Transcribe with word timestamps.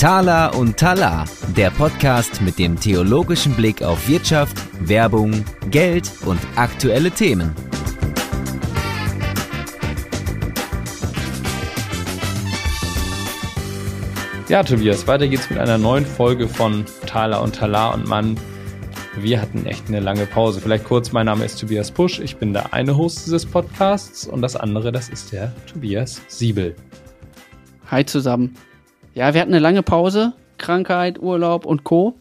Tala 0.00 0.46
und 0.48 0.78
Tala, 0.78 1.26
der 1.54 1.70
Podcast 1.70 2.40
mit 2.40 2.58
dem 2.58 2.80
theologischen 2.80 3.52
Blick 3.52 3.82
auf 3.82 4.08
Wirtschaft, 4.08 4.56
Werbung, 4.80 5.44
Geld 5.70 6.10
und 6.24 6.40
aktuelle 6.56 7.10
Themen. 7.10 7.54
Ja, 14.48 14.62
Tobias, 14.62 15.06
weiter 15.06 15.28
geht's 15.28 15.50
mit 15.50 15.58
einer 15.58 15.76
neuen 15.76 16.06
Folge 16.06 16.48
von 16.48 16.86
Thala 17.06 17.36
und 17.38 17.56
Tala 17.56 17.90
und 17.90 18.08
Mann. 18.08 18.36
Wir 19.16 19.42
hatten 19.42 19.66
echt 19.66 19.88
eine 19.88 19.98
lange 19.98 20.24
Pause. 20.24 20.60
Vielleicht 20.60 20.84
kurz, 20.84 21.10
mein 21.10 21.26
Name 21.26 21.44
ist 21.44 21.58
Tobias 21.60 21.90
Pusch. 21.90 22.20
Ich 22.20 22.36
bin 22.36 22.52
der 22.52 22.72
eine 22.72 22.96
Host 22.96 23.26
dieses 23.26 23.44
Podcasts 23.44 24.24
und 24.24 24.40
das 24.40 24.54
andere, 24.54 24.92
das 24.92 25.08
ist 25.08 25.32
der 25.32 25.52
Tobias 25.66 26.22
Siebel. 26.28 26.76
Hi 27.88 28.04
zusammen. 28.04 28.56
Ja, 29.14 29.34
wir 29.34 29.40
hatten 29.40 29.52
eine 29.52 29.58
lange 29.58 29.82
Pause, 29.82 30.32
Krankheit, 30.58 31.18
Urlaub 31.18 31.66
und 31.66 31.82
Co. 31.82 32.20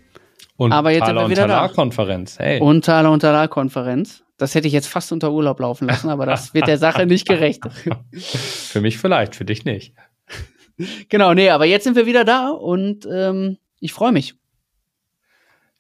Und 0.58 0.74
Aber 0.74 0.90
jetzt 0.90 1.02
Thaler 1.06 1.22
sind 1.22 1.30
wir 1.30 1.32
wieder 1.32 1.44
und 1.44 1.50
da. 1.50 1.56
Talar-Konferenz. 1.58 2.40
Hey. 2.40 2.60
Und 2.60 2.84
Taler 2.86 3.12
und 3.12 3.20
Talar-Konferenz. 3.20 4.24
Das 4.38 4.56
hätte 4.56 4.68
ich 4.68 4.74
jetzt 4.74 4.88
fast 4.88 5.12
unter 5.12 5.32
Urlaub 5.32 5.60
laufen 5.60 5.88
lassen, 5.88 6.10
aber 6.10 6.26
das 6.26 6.56
wird 6.56 6.66
der 6.68 6.80
Sache 6.80 7.06
nicht 7.06 7.28
gerecht. 7.28 7.62
für 8.14 8.82
mich 8.82 8.98
vielleicht, 8.98 9.36
für 9.36 9.46
dich 9.46 9.64
nicht. 9.64 9.94
genau, 11.10 11.36
nee, 11.36 11.52
aber 11.52 11.66
jetzt 11.66 11.84
sind 11.84 11.96
wir 11.96 12.08
wieder 12.08 12.26
da 12.26 12.50
und 12.50 13.08
ähm, 13.12 13.58
ich 13.80 13.94
freue 13.94 14.12
mich. 14.12 14.39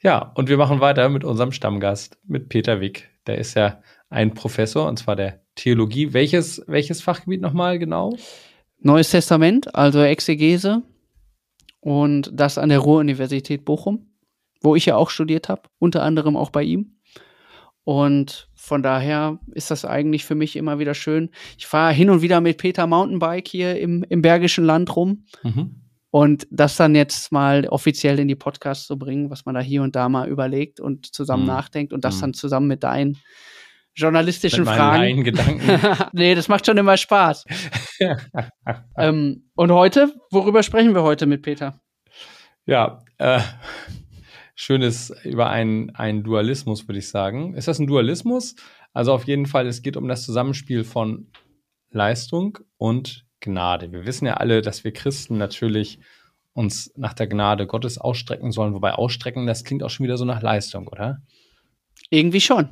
Ja, 0.02 0.31
und 0.35 0.48
wir 0.48 0.58
machen 0.58 0.80
weiter 0.80 1.09
mit 1.09 1.23
unserem 1.23 1.52
Stammgast, 1.52 2.17
mit 2.26 2.49
Peter 2.49 2.80
Wick. 2.80 3.09
Der 3.27 3.38
ist 3.38 3.55
ja 3.55 3.81
ein 4.09 4.34
Professor, 4.34 4.88
und 4.88 4.98
zwar 4.98 5.16
der 5.16 5.41
Theologie. 5.55 6.13
Welches, 6.13 6.63
welches 6.67 7.02
Fachgebiet 7.02 7.41
nochmal 7.41 7.80
genau? 7.80 8.16
Neues 8.79 9.12
Testament, 9.12 9.76
also 9.76 10.01
Exegese 10.01 10.84
und 11.82 12.32
das 12.34 12.57
an 12.57 12.70
der 12.70 12.79
Ruhr-Universität 12.79 13.65
Bochum, 13.65 14.07
wo 14.62 14.76
ich 14.76 14.85
ja 14.85 14.96
auch 14.96 15.09
studiert 15.09 15.49
habe, 15.49 15.63
unter 15.79 16.02
anderem 16.04 16.37
auch 16.37 16.49
bei 16.49 16.63
ihm. 16.63 16.96
Und 17.84 18.49
von 18.55 18.84
daher 18.84 19.40
ist 19.52 19.71
das 19.71 19.84
eigentlich 19.84 20.24
für 20.24 20.35
mich 20.35 20.55
immer 20.55 20.79
wieder 20.79 20.93
schön. 20.93 21.31
Ich 21.57 21.68
fahre 21.68 21.93
hin 21.93 22.09
und 22.09 22.21
wieder 22.21 22.40
mit 22.40 22.57
Peter 22.57 22.87
Mountainbike 22.87 23.48
hier 23.48 23.79
im, 23.79 24.05
im 24.07 24.21
Bergischen 24.21 24.63
Land 24.63 24.96
rum. 24.96 25.26
Mhm. 25.43 25.88
Und 26.12 26.48
das 26.49 26.76
dann 26.76 26.96
jetzt 26.96 27.32
mal 27.32 27.68
offiziell 27.68 28.20
in 28.20 28.27
die 28.27 28.35
Podcasts 28.35 28.88
zu 28.88 28.98
bringen, 28.98 29.29
was 29.29 29.46
man 29.46 29.54
da 29.55 29.62
hier 29.62 29.84
und 29.84 29.96
da 29.96 30.10
mal 30.10 30.27
überlegt 30.27 30.79
und 30.79 31.13
zusammen 31.13 31.43
Mhm. 31.43 31.49
nachdenkt 31.49 31.93
und 31.93 32.04
das 32.04 32.18
Mhm. 32.18 32.21
dann 32.21 32.34
zusammen 32.34 32.68
mit 32.68 32.84
deinen 32.84 33.18
journalistischen 33.96 34.63
Mit 34.63 34.74
Fragen. 34.74 35.02
Laiengedanken. 35.02 35.62
nee, 36.13 36.34
das 36.34 36.48
macht 36.48 36.65
schon 36.65 36.77
immer 36.77 36.98
Spaß. 36.98 37.46
ähm, 38.98 39.49
und 39.55 39.71
heute, 39.71 40.13
worüber 40.32 40.63
sprechen 40.63 40.96
wir 40.96 41.04
heute 41.04 41.26
mit 41.26 41.41
Peter? 41.41 41.80
Ja, 42.65 43.04
äh, 43.18 43.41
schönes 44.55 45.12
über 45.24 45.49
einen, 45.49 45.90
einen 45.96 46.24
Dualismus, 46.24 46.87
würde 46.87 46.99
ich 46.99 47.10
sagen. 47.10 47.54
Ist 47.55 47.68
das 47.68 47.80
ein 47.80 47.87
Dualismus? 47.87 48.55
Also 48.93 49.13
auf 49.13 49.26
jeden 49.26 49.46
Fall, 49.46 49.68
es 49.68 49.82
geht 49.82 49.98
um 49.98 50.07
das 50.07 50.24
Zusammenspiel 50.26 50.84
von 50.84 51.32
Leistung 51.91 52.57
und 52.77 53.26
Gnade. 53.40 53.91
Wir 53.91 54.05
wissen 54.05 54.26
ja 54.26 54.35
alle, 54.35 54.62
dass 54.62 54.84
wir 54.84 54.91
Christen 54.93 55.37
natürlich 55.37 55.99
uns 56.54 56.91
nach 56.98 57.13
der 57.13 57.27
Gnade 57.27 57.68
Gottes 57.68 57.98
ausstrecken 57.98 58.51
sollen, 58.51 58.73
wobei 58.73 58.93
ausstrecken, 58.93 59.48
das 59.48 59.63
klingt 59.63 59.84
auch 59.84 59.90
schon 59.90 60.04
wieder 60.04 60.18
so 60.18 60.26
nach 60.26 60.41
Leistung, 60.41 60.87
oder? 60.87 61.21
Irgendwie 62.09 62.41
schon. 62.41 62.70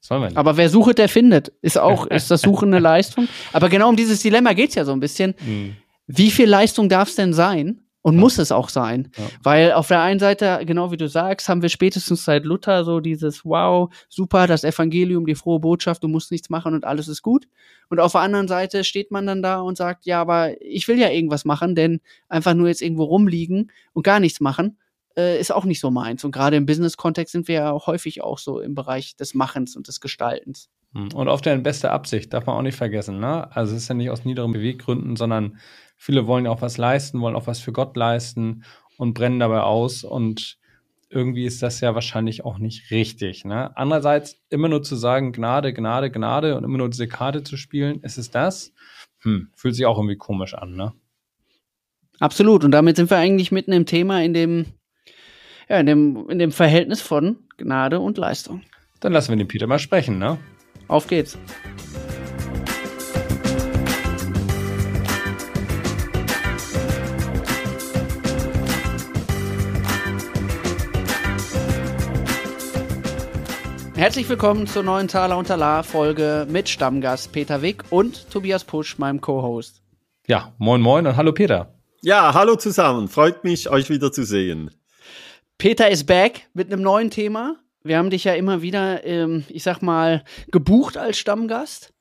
Sollen 0.00 0.22
wir 0.22 0.28
nicht? 0.28 0.38
Aber 0.38 0.56
wer 0.56 0.70
sucht, 0.70 0.98
der 0.98 1.08
findet. 1.08 1.52
Ist 1.60 1.78
auch, 1.78 2.06
ist 2.10 2.30
das 2.30 2.42
Suchen 2.42 2.68
eine 2.68 2.78
Leistung? 2.78 3.28
Aber 3.52 3.68
genau 3.68 3.88
um 3.88 3.96
dieses 3.96 4.22
Dilemma 4.22 4.52
geht's 4.54 4.74
ja 4.74 4.84
so 4.84 4.92
ein 4.92 5.00
bisschen. 5.00 5.34
Hm, 5.38 5.76
Wie 6.06 6.30
viel 6.30 6.48
Leistung 6.48 6.88
darf 6.88 7.08
es 7.08 7.16
denn 7.16 7.34
sein? 7.34 7.82
Und 8.02 8.14
Ja. 8.14 8.20
muss 8.20 8.38
es 8.38 8.50
auch 8.50 8.70
sein? 8.70 9.10
Ja. 9.16 9.24
Weil 9.42 9.72
auf 9.72 9.88
der 9.88 10.00
einen 10.00 10.18
Seite, 10.20 10.60
genau 10.64 10.90
wie 10.90 10.96
du 10.96 11.06
sagst, 11.08 11.48
haben 11.48 11.60
wir 11.60 11.68
spätestens 11.68 12.24
seit 12.24 12.44
Luther 12.46 12.84
so 12.84 13.00
dieses 13.00 13.44
Wow, 13.44 13.92
super, 14.08 14.46
das 14.46 14.64
Evangelium, 14.64 15.26
die 15.26 15.34
frohe 15.34 15.60
Botschaft, 15.60 16.02
du 16.02 16.08
musst 16.08 16.30
nichts 16.30 16.48
machen 16.48 16.72
und 16.74 16.84
alles 16.84 17.08
ist 17.08 17.20
gut. 17.22 17.46
Und 17.90 18.00
auf 18.00 18.12
der 18.12 18.22
anderen 18.22 18.48
Seite 18.48 18.84
steht 18.84 19.10
man 19.10 19.26
dann 19.26 19.42
da 19.42 19.60
und 19.60 19.76
sagt, 19.76 20.06
ja, 20.06 20.20
aber 20.20 20.60
ich 20.62 20.88
will 20.88 20.98
ja 20.98 21.10
irgendwas 21.10 21.44
machen, 21.44 21.74
denn 21.74 22.00
einfach 22.28 22.54
nur 22.54 22.68
jetzt 22.68 22.80
irgendwo 22.80 23.04
rumliegen 23.04 23.70
und 23.92 24.02
gar 24.02 24.18
nichts 24.20 24.40
machen, 24.40 24.78
äh, 25.18 25.38
ist 25.38 25.52
auch 25.52 25.64
nicht 25.66 25.80
so 25.80 25.90
meins. 25.90 26.24
Und 26.24 26.32
gerade 26.32 26.56
im 26.56 26.64
Business-Kontext 26.66 27.32
sind 27.32 27.48
wir 27.48 27.54
ja 27.56 27.72
häufig 27.86 28.22
auch 28.22 28.38
so 28.38 28.60
im 28.60 28.74
Bereich 28.74 29.16
des 29.16 29.34
Machens 29.34 29.76
und 29.76 29.88
des 29.88 30.00
Gestaltens. 30.00 30.70
Hm. 30.92 31.12
Und 31.14 31.28
auf 31.28 31.40
deine 31.40 31.62
beste 31.62 31.90
Absicht, 31.90 32.32
darf 32.32 32.46
man 32.46 32.56
auch 32.56 32.62
nicht 32.62 32.76
vergessen, 32.76 33.20
ne? 33.20 33.54
Also 33.54 33.74
es 33.74 33.82
ist 33.82 33.88
ja 33.88 33.94
nicht 33.94 34.10
aus 34.10 34.24
niederen 34.24 34.52
Beweggründen, 34.52 35.16
sondern 35.16 35.58
viele 35.96 36.26
wollen 36.26 36.46
ja 36.46 36.50
auch 36.50 36.62
was 36.62 36.78
leisten, 36.78 37.20
wollen 37.20 37.36
auch 37.36 37.46
was 37.46 37.60
für 37.60 37.72
Gott 37.72 37.96
leisten 37.96 38.64
und 38.96 39.14
brennen 39.14 39.38
dabei 39.38 39.60
aus 39.60 40.02
und 40.02 40.58
irgendwie 41.08 41.44
ist 41.44 41.62
das 41.62 41.80
ja 41.80 41.94
wahrscheinlich 41.94 42.44
auch 42.44 42.58
nicht 42.58 42.90
richtig. 42.90 43.44
Ne? 43.44 43.76
Andererseits 43.76 44.40
immer 44.48 44.68
nur 44.68 44.82
zu 44.82 44.94
sagen, 44.94 45.32
Gnade, 45.32 45.72
Gnade, 45.72 46.10
Gnade 46.10 46.56
und 46.56 46.64
immer 46.64 46.78
nur 46.78 46.88
diese 46.88 47.08
Karte 47.08 47.42
zu 47.42 47.56
spielen, 47.56 48.00
ist 48.02 48.16
es 48.16 48.30
das? 48.30 48.72
Hm, 49.22 49.48
fühlt 49.54 49.74
sich 49.74 49.86
auch 49.86 49.98
irgendwie 49.98 50.16
komisch 50.16 50.54
an, 50.54 50.76
ne? 50.76 50.92
Absolut. 52.20 52.64
Und 52.64 52.70
damit 52.70 52.96
sind 52.96 53.10
wir 53.10 53.16
eigentlich 53.16 53.50
mitten 53.50 53.72
im 53.72 53.86
Thema, 53.86 54.22
in 54.22 54.34
dem, 54.34 54.66
ja, 55.68 55.80
in 55.80 55.86
dem, 55.86 56.28
in 56.28 56.38
dem 56.38 56.52
Verhältnis 56.52 57.00
von 57.00 57.38
Gnade 57.56 57.98
und 57.98 58.18
Leistung. 58.18 58.62
Dann 59.00 59.12
lassen 59.12 59.30
wir 59.30 59.36
den 59.36 59.48
Peter 59.48 59.66
mal 59.66 59.78
sprechen, 59.78 60.18
ne? 60.18 60.38
Auf 60.90 61.06
geht's. 61.06 61.38
Herzlich 73.94 74.28
willkommen 74.28 74.66
zur 74.66 74.82
neuen 74.82 75.06
Taler 75.06 75.38
und 75.38 75.46
Talar 75.46 75.84
Folge 75.84 76.48
mit 76.50 76.68
Stammgast 76.68 77.30
Peter 77.30 77.62
Wick 77.62 77.84
und 77.90 78.28
Tobias 78.28 78.64
Pusch, 78.64 78.98
meinem 78.98 79.20
Co-Host. 79.20 79.82
Ja, 80.26 80.54
moin 80.58 80.80
moin 80.80 81.06
und 81.06 81.16
hallo 81.16 81.30
Peter. 81.30 81.72
Ja, 82.02 82.34
hallo 82.34 82.56
zusammen. 82.56 83.06
Freut 83.06 83.44
mich, 83.44 83.70
euch 83.70 83.90
wieder 83.90 84.10
zu 84.10 84.24
sehen. 84.24 84.72
Peter 85.56 85.88
ist 85.88 86.06
back 86.06 86.48
mit 86.52 86.72
einem 86.72 86.82
neuen 86.82 87.10
Thema. 87.10 87.58
Wir 87.82 87.96
haben 87.96 88.10
dich 88.10 88.24
ja 88.24 88.34
immer 88.34 88.62
wieder, 88.62 89.04
ähm, 89.04 89.44
ich 89.48 89.62
sag 89.62 89.80
mal, 89.80 90.24
gebucht 90.50 90.96
als 90.96 91.18
Stammgast. 91.18 91.92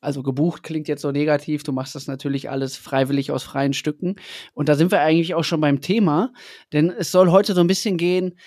Also 0.00 0.22
gebucht 0.22 0.62
klingt 0.62 0.88
jetzt 0.88 1.02
so 1.02 1.12
negativ. 1.12 1.62
Du 1.62 1.72
machst 1.72 1.94
das 1.94 2.06
natürlich 2.06 2.50
alles 2.50 2.76
freiwillig 2.76 3.30
aus 3.30 3.44
freien 3.44 3.72
Stücken. 3.72 4.16
Und 4.52 4.68
da 4.68 4.74
sind 4.74 4.90
wir 4.90 5.00
eigentlich 5.00 5.34
auch 5.34 5.44
schon 5.44 5.60
beim 5.60 5.80
Thema. 5.80 6.32
Denn 6.72 6.90
es 6.90 7.10
soll 7.10 7.30
heute 7.30 7.54
so 7.54 7.60
ein 7.60 7.66
bisschen 7.66 7.96
gehen, 7.96 8.38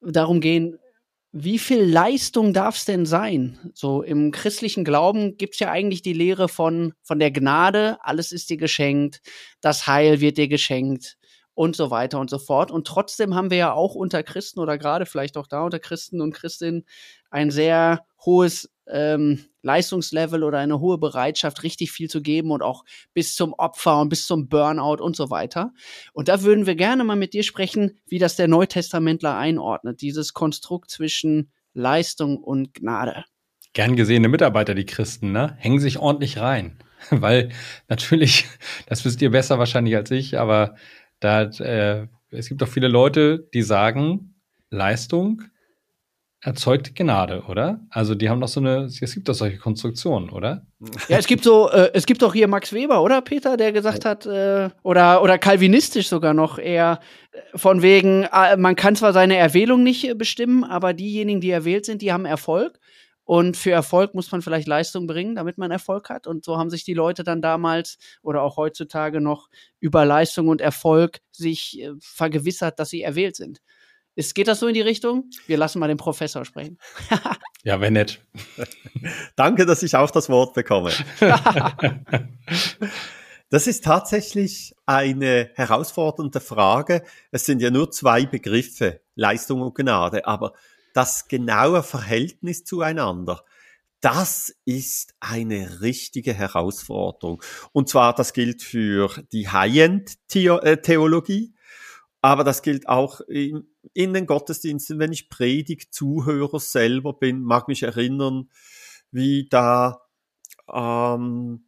darum 0.00 0.40
gehen, 0.40 0.78
wie 1.30 1.58
viel 1.58 1.82
Leistung 1.82 2.54
darf 2.54 2.76
es 2.76 2.86
denn 2.86 3.04
sein? 3.04 3.70
So 3.74 4.02
im 4.02 4.32
christlichen 4.32 4.82
Glauben 4.82 5.36
gibt 5.36 5.54
es 5.54 5.60
ja 5.60 5.70
eigentlich 5.70 6.02
die 6.02 6.14
Lehre 6.14 6.48
von, 6.48 6.94
von 7.02 7.18
der 7.18 7.30
Gnade, 7.30 7.98
alles 8.00 8.32
ist 8.32 8.48
dir 8.48 8.56
geschenkt, 8.56 9.20
das 9.60 9.86
Heil 9.86 10.20
wird 10.20 10.38
dir 10.38 10.48
geschenkt 10.48 11.18
und 11.58 11.74
so 11.74 11.90
weiter 11.90 12.20
und 12.20 12.30
so 12.30 12.38
fort. 12.38 12.70
Und 12.70 12.86
trotzdem 12.86 13.34
haben 13.34 13.50
wir 13.50 13.56
ja 13.56 13.72
auch 13.72 13.96
unter 13.96 14.22
Christen 14.22 14.60
oder 14.60 14.78
gerade 14.78 15.06
vielleicht 15.06 15.36
auch 15.36 15.48
da 15.48 15.62
unter 15.62 15.80
Christen 15.80 16.20
und 16.20 16.32
Christinnen 16.32 16.84
ein 17.30 17.50
sehr 17.50 18.04
hohes 18.24 18.70
ähm, 18.86 19.44
Leistungslevel 19.62 20.44
oder 20.44 20.58
eine 20.58 20.78
hohe 20.78 20.98
Bereitschaft, 20.98 21.64
richtig 21.64 21.90
viel 21.90 22.08
zu 22.08 22.22
geben 22.22 22.52
und 22.52 22.62
auch 22.62 22.84
bis 23.12 23.34
zum 23.34 23.54
Opfer 23.54 24.00
und 24.00 24.08
bis 24.08 24.24
zum 24.24 24.48
Burnout 24.48 25.02
und 25.02 25.16
so 25.16 25.30
weiter. 25.30 25.72
Und 26.12 26.28
da 26.28 26.42
würden 26.42 26.66
wir 26.66 26.76
gerne 26.76 27.02
mal 27.02 27.16
mit 27.16 27.32
dir 27.32 27.42
sprechen, 27.42 27.98
wie 28.06 28.20
das 28.20 28.36
der 28.36 28.46
Neutestamentler 28.46 29.36
einordnet, 29.36 30.00
dieses 30.00 30.34
Konstrukt 30.34 30.92
zwischen 30.92 31.50
Leistung 31.74 32.36
und 32.38 32.72
Gnade. 32.72 33.24
Gern 33.72 33.96
gesehene 33.96 34.28
Mitarbeiter, 34.28 34.76
die 34.76 34.86
Christen, 34.86 35.32
ne? 35.32 35.56
Hängen 35.58 35.80
sich 35.80 35.98
ordentlich 35.98 36.38
rein. 36.38 36.78
Weil 37.10 37.50
natürlich, 37.88 38.46
das 38.86 39.04
wisst 39.04 39.20
ihr 39.22 39.32
besser 39.32 39.58
wahrscheinlich 39.58 39.96
als 39.96 40.12
ich, 40.12 40.38
aber 40.38 40.76
da, 41.20 41.42
äh, 41.42 42.06
es 42.30 42.48
gibt 42.48 42.62
doch 42.62 42.68
viele 42.68 42.88
Leute, 42.88 43.48
die 43.52 43.62
sagen, 43.62 44.34
Leistung 44.70 45.42
erzeugt 46.40 46.94
Gnade, 46.94 47.42
oder? 47.48 47.80
Also 47.90 48.14
die 48.14 48.28
haben 48.28 48.40
doch 48.40 48.48
so 48.48 48.60
eine, 48.60 48.84
es 48.84 49.00
gibt 49.00 49.28
doch 49.28 49.34
solche 49.34 49.58
Konstruktionen, 49.58 50.30
oder? 50.30 50.66
Ja, 51.08 51.18
es 51.18 51.26
gibt 51.26 51.42
so, 51.42 51.68
äh, 51.70 51.90
es 51.94 52.06
gibt 52.06 52.22
doch 52.22 52.32
hier 52.32 52.46
Max 52.46 52.72
Weber, 52.72 53.02
oder 53.02 53.22
Peter, 53.22 53.56
der 53.56 53.72
gesagt 53.72 54.04
hat, 54.04 54.24
äh, 54.24 54.70
oder 54.84 55.22
oder 55.22 55.38
kalvinistisch 55.38 56.08
sogar 56.08 56.34
noch 56.34 56.58
eher 56.58 57.00
äh, 57.32 57.58
von 57.58 57.82
wegen, 57.82 58.22
äh, 58.32 58.56
man 58.56 58.76
kann 58.76 58.94
zwar 58.94 59.12
seine 59.12 59.36
Erwählung 59.36 59.82
nicht 59.82 60.08
äh, 60.08 60.14
bestimmen, 60.14 60.62
aber 60.62 60.92
diejenigen, 60.92 61.40
die 61.40 61.50
erwählt 61.50 61.84
sind, 61.84 62.02
die 62.02 62.12
haben 62.12 62.24
Erfolg. 62.24 62.78
Und 63.28 63.58
für 63.58 63.72
Erfolg 63.72 64.14
muss 64.14 64.32
man 64.32 64.40
vielleicht 64.40 64.66
Leistung 64.66 65.06
bringen, 65.06 65.34
damit 65.34 65.58
man 65.58 65.70
Erfolg 65.70 66.08
hat. 66.08 66.26
Und 66.26 66.46
so 66.46 66.56
haben 66.56 66.70
sich 66.70 66.84
die 66.84 66.94
Leute 66.94 67.24
dann 67.24 67.42
damals 67.42 67.98
oder 68.22 68.40
auch 68.40 68.56
heutzutage 68.56 69.20
noch 69.20 69.50
über 69.80 70.06
Leistung 70.06 70.48
und 70.48 70.62
Erfolg 70.62 71.20
sich 71.30 71.78
äh, 71.78 71.90
vergewissert, 72.00 72.78
dass 72.78 72.88
sie 72.88 73.02
erwählt 73.02 73.36
sind. 73.36 73.60
Ist, 74.14 74.34
geht 74.34 74.48
das 74.48 74.60
so 74.60 74.66
in 74.66 74.72
die 74.72 74.80
Richtung? 74.80 75.28
Wir 75.46 75.58
lassen 75.58 75.78
mal 75.78 75.88
den 75.88 75.98
Professor 75.98 76.46
sprechen. 76.46 76.78
ja, 77.64 77.78
wenn 77.82 77.92
nett. 77.92 78.18
Danke, 79.36 79.66
dass 79.66 79.82
ich 79.82 79.94
auch 79.94 80.10
das 80.10 80.30
Wort 80.30 80.54
bekomme. 80.54 80.90
das 83.50 83.66
ist 83.66 83.84
tatsächlich 83.84 84.74
eine 84.86 85.50
herausfordernde 85.54 86.40
Frage. 86.40 87.04
Es 87.30 87.44
sind 87.44 87.60
ja 87.60 87.70
nur 87.70 87.90
zwei 87.90 88.24
Begriffe, 88.24 89.02
Leistung 89.16 89.60
und 89.60 89.74
Gnade, 89.74 90.26
aber 90.26 90.54
das 90.94 91.28
genaue 91.28 91.82
Verhältnis 91.82 92.64
zueinander, 92.64 93.44
das 94.00 94.54
ist 94.64 95.14
eine 95.18 95.80
richtige 95.80 96.32
Herausforderung. 96.32 97.42
Und 97.72 97.88
zwar, 97.88 98.14
das 98.14 98.32
gilt 98.32 98.62
für 98.62 99.10
die 99.32 99.48
High-End-Theologie, 99.48 101.52
aber 102.20 102.44
das 102.44 102.62
gilt 102.62 102.88
auch 102.88 103.20
in, 103.22 103.66
in 103.94 104.12
den 104.12 104.26
Gottesdiensten, 104.26 104.98
wenn 104.98 105.12
ich 105.12 105.30
Predigt 105.30 105.94
Zuhörer 105.94 106.60
selber 106.60 107.12
bin, 107.12 107.42
mag 107.42 107.68
mich 107.68 107.82
erinnern, 107.82 108.50
wie 109.10 109.48
da 109.48 110.02
ähm, 110.72 111.64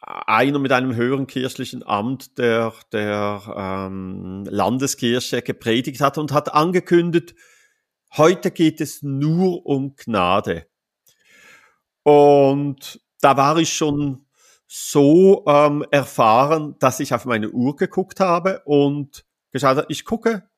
einer 0.00 0.58
mit 0.58 0.72
einem 0.72 0.94
höheren 0.94 1.26
kirchlichen 1.26 1.86
Amt 1.86 2.38
der, 2.38 2.72
der 2.92 3.42
ähm, 3.56 4.44
Landeskirche 4.48 5.42
gepredigt 5.42 6.00
hat 6.00 6.18
und 6.18 6.32
hat 6.32 6.54
angekündigt, 6.54 7.34
heute 8.16 8.50
geht 8.50 8.80
es 8.80 9.02
nur 9.02 9.66
um 9.66 9.94
Gnade. 9.96 10.66
Und 12.02 13.00
da 13.20 13.36
war 13.36 13.58
ich 13.58 13.72
schon 13.72 14.26
so 14.66 15.44
ähm, 15.46 15.84
erfahren, 15.90 16.76
dass 16.78 17.00
ich 17.00 17.12
auf 17.12 17.24
meine 17.24 17.50
Uhr 17.50 17.76
geguckt 17.76 18.20
habe 18.20 18.62
und 18.64 19.24
geschaut 19.50 19.76
habe, 19.76 19.86
ich 19.88 20.04
gucke, 20.04 20.48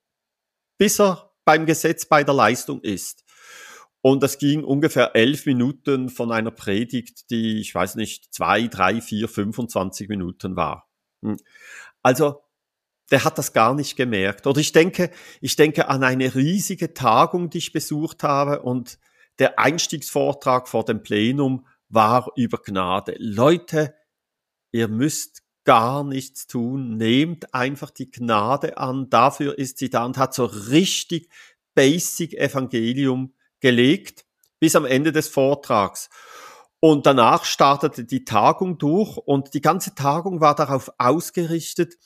bis 0.78 1.00
er 1.00 1.32
beim 1.44 1.66
Gesetz 1.66 2.06
bei 2.06 2.22
der 2.22 2.34
Leistung 2.34 2.80
ist. 2.82 3.24
Und 4.02 4.22
das 4.22 4.38
ging 4.38 4.64
ungefähr 4.64 5.14
elf 5.14 5.46
Minuten 5.46 6.10
von 6.10 6.32
einer 6.32 6.50
Predigt, 6.50 7.30
die, 7.30 7.60
ich 7.60 7.74
weiß 7.74 7.94
nicht, 7.94 8.34
zwei, 8.34 8.66
drei, 8.66 9.00
vier, 9.00 9.28
25 9.28 10.08
Minuten 10.08 10.56
war. 10.56 10.90
Hm. 11.22 11.36
Also, 12.02 12.42
der 13.12 13.24
hat 13.24 13.36
das 13.36 13.52
gar 13.52 13.74
nicht 13.74 13.94
gemerkt. 13.94 14.46
Oder 14.46 14.58
ich 14.58 14.72
denke, 14.72 15.10
ich 15.40 15.54
denke 15.54 15.88
an 15.88 16.02
eine 16.02 16.34
riesige 16.34 16.94
Tagung, 16.94 17.50
die 17.50 17.58
ich 17.58 17.72
besucht 17.72 18.22
habe 18.22 18.62
und 18.62 18.98
der 19.38 19.58
Einstiegsvortrag 19.58 20.66
vor 20.66 20.84
dem 20.84 21.02
Plenum 21.02 21.66
war 21.90 22.32
über 22.36 22.58
Gnade. 22.58 23.14
Leute, 23.18 23.94
ihr 24.72 24.88
müsst 24.88 25.42
gar 25.64 26.04
nichts 26.04 26.46
tun, 26.46 26.96
nehmt 26.96 27.54
einfach 27.54 27.90
die 27.90 28.10
Gnade 28.10 28.78
an, 28.78 29.10
dafür 29.10 29.58
ist 29.58 29.78
sie 29.78 29.90
da 29.90 30.06
und 30.06 30.16
hat 30.16 30.34
so 30.34 30.46
richtig 30.46 31.28
basic 31.74 32.34
Evangelium 32.34 33.34
gelegt 33.60 34.24
bis 34.58 34.74
am 34.74 34.86
Ende 34.86 35.12
des 35.12 35.28
Vortrags. 35.28 36.08
Und 36.80 37.06
danach 37.06 37.44
startete 37.44 38.04
die 38.04 38.24
Tagung 38.24 38.78
durch 38.78 39.16
und 39.18 39.54
die 39.54 39.60
ganze 39.60 39.94
Tagung 39.94 40.40
war 40.40 40.54
darauf 40.54 40.90
ausgerichtet, 40.98 41.96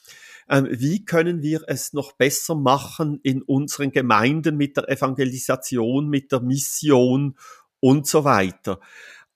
wie 0.48 1.04
können 1.04 1.42
wir 1.42 1.64
es 1.66 1.92
noch 1.92 2.12
besser 2.12 2.54
machen 2.54 3.20
in 3.22 3.42
unseren 3.42 3.90
Gemeinden 3.90 4.56
mit 4.56 4.76
der 4.76 4.88
Evangelisation, 4.88 6.08
mit 6.08 6.30
der 6.32 6.40
Mission 6.40 7.36
und 7.80 8.06
so 8.06 8.24
weiter. 8.24 8.80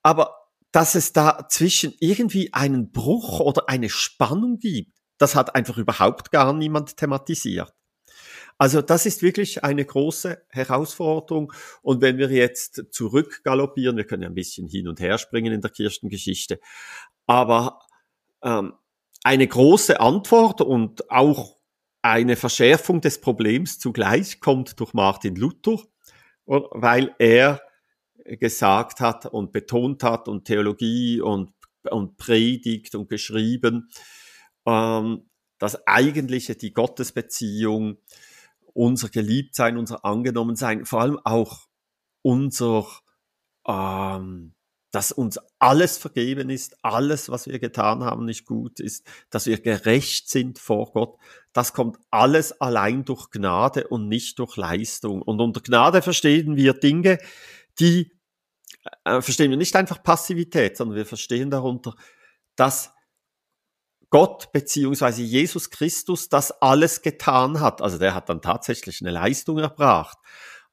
Aber 0.02 0.36
dass 0.72 0.94
es 0.94 1.12
da 1.12 1.46
zwischen 1.48 1.94
irgendwie 1.98 2.52
einen 2.52 2.92
Bruch 2.92 3.40
oder 3.40 3.68
eine 3.68 3.88
Spannung 3.88 4.58
gibt, 4.58 4.92
das 5.18 5.34
hat 5.34 5.54
einfach 5.54 5.76
überhaupt 5.78 6.30
gar 6.30 6.52
niemand 6.52 6.96
thematisiert. 6.96 7.74
Also 8.56 8.82
das 8.82 9.06
ist 9.06 9.22
wirklich 9.22 9.64
eine 9.64 9.84
große 9.84 10.44
Herausforderung. 10.50 11.52
Und 11.82 12.02
wenn 12.02 12.18
wir 12.18 12.30
jetzt 12.30 12.84
zurückgaloppieren, 12.90 13.96
wir 13.96 14.04
können 14.04 14.22
ja 14.22 14.28
ein 14.28 14.34
bisschen 14.34 14.68
hin 14.68 14.86
und 14.86 15.00
her 15.00 15.18
springen 15.18 15.52
in 15.52 15.60
der 15.60 15.70
Kirchengeschichte, 15.70 16.60
aber 17.26 17.80
ähm, 18.42 18.74
eine 19.22 19.46
große 19.46 20.00
Antwort 20.00 20.60
und 20.60 21.10
auch 21.10 21.56
eine 22.02 22.36
Verschärfung 22.36 23.00
des 23.00 23.20
Problems 23.20 23.78
zugleich 23.78 24.40
kommt 24.40 24.80
durch 24.80 24.94
Martin 24.94 25.36
Luther, 25.36 25.78
weil 26.46 27.14
er 27.18 27.60
gesagt 28.24 29.00
hat 29.00 29.26
und 29.26 29.52
betont 29.52 30.02
hat 30.02 30.28
und 30.28 30.44
Theologie 30.44 31.20
und, 31.20 31.52
und 31.90 32.16
predigt 32.16 32.94
und 32.94 33.08
geschrieben, 33.08 33.90
ähm, 34.66 35.28
dass 35.58 35.86
eigentlich 35.86 36.46
die 36.58 36.72
Gottesbeziehung, 36.72 37.98
unser 38.72 39.08
Geliebtsein, 39.08 39.76
unser 39.76 40.04
Angenommensein, 40.04 40.86
vor 40.86 41.00
allem 41.02 41.18
auch 41.24 41.66
unser 42.22 42.86
ähm, 43.66 44.54
dass 44.90 45.12
uns 45.12 45.38
alles 45.58 45.98
vergeben 45.98 46.50
ist, 46.50 46.76
alles, 46.82 47.28
was 47.28 47.46
wir 47.46 47.58
getan 47.58 48.02
haben, 48.02 48.24
nicht 48.24 48.44
gut 48.46 48.80
ist, 48.80 49.06
dass 49.30 49.46
wir 49.46 49.60
gerecht 49.60 50.28
sind 50.28 50.58
vor 50.58 50.92
Gott, 50.92 51.16
das 51.52 51.72
kommt 51.72 51.98
alles 52.10 52.60
allein 52.60 53.04
durch 53.04 53.30
Gnade 53.30 53.88
und 53.88 54.08
nicht 54.08 54.38
durch 54.38 54.56
Leistung. 54.56 55.22
Und 55.22 55.40
unter 55.40 55.60
Gnade 55.60 56.02
verstehen 56.02 56.56
wir 56.56 56.74
Dinge, 56.74 57.18
die 57.78 58.12
äh, 59.04 59.20
verstehen 59.20 59.50
wir 59.50 59.56
nicht 59.56 59.76
einfach 59.76 60.02
Passivität, 60.02 60.76
sondern 60.76 60.96
wir 60.96 61.06
verstehen 61.06 61.50
darunter, 61.50 61.94
dass 62.56 62.92
Gott 64.10 64.50
beziehungsweise 64.52 65.22
Jesus 65.22 65.70
Christus 65.70 66.28
das 66.28 66.50
alles 66.50 67.02
getan 67.02 67.60
hat. 67.60 67.80
Also 67.80 67.98
der 67.98 68.14
hat 68.14 68.28
dann 68.28 68.42
tatsächlich 68.42 69.00
eine 69.00 69.12
Leistung 69.12 69.58
erbracht 69.58 70.18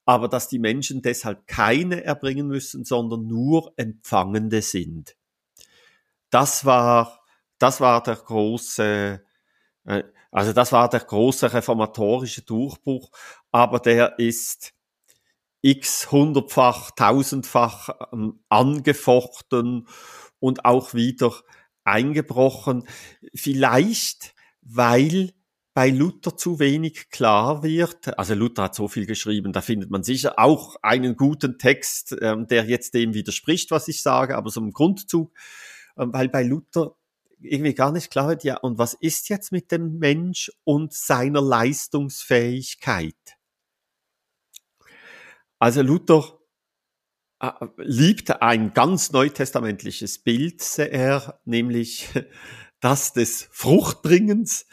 aber 0.08 0.30
dass 0.30 0.48
die 0.48 0.58
Menschen 0.58 1.02
deshalb 1.02 1.48
keine 1.48 2.06
erbringen 2.06 2.48
müssen, 2.48 2.86
sondern 2.86 3.28
nur 3.28 3.74
Empfangende 3.76 4.62
sind. 4.62 5.18
Das 6.30 6.64
war, 6.64 7.20
das 7.60 7.82
war 7.82 8.02
der 8.04 8.16
große, 8.16 9.22
äh, 9.84 10.04
also 10.32 10.54
das 10.54 10.72
war 10.72 10.90
der 10.90 11.02
große 11.02 11.52
reformatorische 11.52 12.42
Durchbruch, 12.44 13.12
aber 13.52 13.80
der 13.80 14.18
ist 14.18 14.74
x 15.62 16.10
hundertfach, 16.10 16.92
tausendfach 16.92 17.90
ähm, 18.14 18.40
angefochten 18.48 19.90
und 20.40 20.64
auch 20.64 20.94
wieder 20.94 21.34
eingebrochen. 21.84 22.88
Vielleicht, 23.36 24.36
weil 24.62 25.34
bei 25.78 25.92
Luther 25.92 26.36
zu 26.36 26.58
wenig 26.58 27.12
klar 27.12 27.62
wird. 27.62 28.18
Also 28.18 28.34
Luther 28.34 28.64
hat 28.64 28.74
so 28.74 28.88
viel 28.88 29.06
geschrieben, 29.06 29.54
da 29.54 29.62
findet 29.62 29.92
man 29.92 30.02
sicher 30.02 30.40
auch 30.40 30.76
einen 30.82 31.16
guten 31.16 31.60
Text, 31.60 32.16
ähm, 32.20 32.48
der 32.48 32.66
jetzt 32.66 32.96
dem 32.96 33.14
widerspricht, 33.14 33.70
was 33.70 33.88
ich 33.88 34.02
sage, 34.02 34.38
aber 34.38 34.50
so 34.50 34.60
im 34.60 34.74
Grundzug, 34.74 35.32
ähm, 35.96 36.12
weil 36.12 36.30
bei 36.30 36.42
Luther 36.42 36.96
irgendwie 37.40 37.76
gar 37.76 37.92
nicht 37.92 38.10
klar 38.10 38.30
wird, 38.30 38.44
ja, 38.44 38.58
und 38.58 38.80
was 38.80 38.96
ist 38.96 39.30
jetzt 39.30 39.52
mit 39.52 39.72
dem 39.72 40.00
Mensch 40.00 40.52
und 40.64 40.94
seiner 40.94 41.44
Leistungsfähigkeit? 41.44 43.38
Also 45.60 45.84
Luther 45.84 46.40
äh, 47.40 47.52
liebte 47.78 48.42
ein 48.42 48.74
ganz 48.74 49.12
neutestamentliches 49.12 50.24
Bild 50.24 50.60
sehr, 50.60 51.40
nämlich 51.46 52.10
das 52.80 53.14
des 53.14 53.48
Fruchtbringens. 53.52 54.66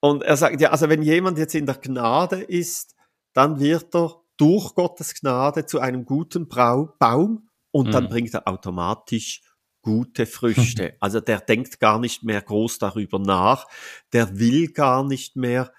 Und 0.00 0.22
er 0.22 0.36
sagt, 0.36 0.60
ja, 0.60 0.70
also 0.70 0.88
wenn 0.88 1.02
jemand 1.02 1.38
jetzt 1.38 1.54
in 1.54 1.66
der 1.66 1.76
Gnade 1.76 2.42
ist, 2.42 2.94
dann 3.32 3.60
wird 3.60 3.94
er 3.94 4.22
durch 4.36 4.74
Gottes 4.74 5.14
Gnade 5.14 5.66
zu 5.66 5.80
einem 5.80 6.04
guten 6.04 6.48
Baum 6.48 7.48
und 7.70 7.88
mhm. 7.88 7.92
dann 7.92 8.08
bringt 8.08 8.34
er 8.34 8.46
automatisch 8.48 9.42
gute 9.82 10.26
Früchte. 10.26 10.96
Also 11.00 11.20
der 11.20 11.40
denkt 11.40 11.80
gar 11.80 11.98
nicht 11.98 12.22
mehr 12.22 12.42
groß 12.42 12.78
darüber 12.78 13.18
nach, 13.18 13.66
der 14.12 14.38
will 14.38 14.68
gar 14.72 15.04
nicht 15.04 15.36
mehr 15.36 15.72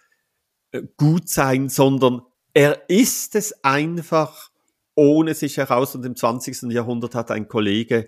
äh, 0.71 0.83
gut 0.97 1.29
sein, 1.29 1.69
sondern 1.69 2.21
er 2.53 2.89
ist 2.89 3.35
es 3.35 3.63
einfach 3.63 4.49
ohne 4.95 5.33
sich 5.33 5.57
heraus. 5.57 5.93
Und 5.95 6.05
im 6.05 6.15
20. 6.15 6.71
Jahrhundert 6.71 7.15
hat 7.15 7.31
ein 7.31 7.47
Kollege 7.47 8.07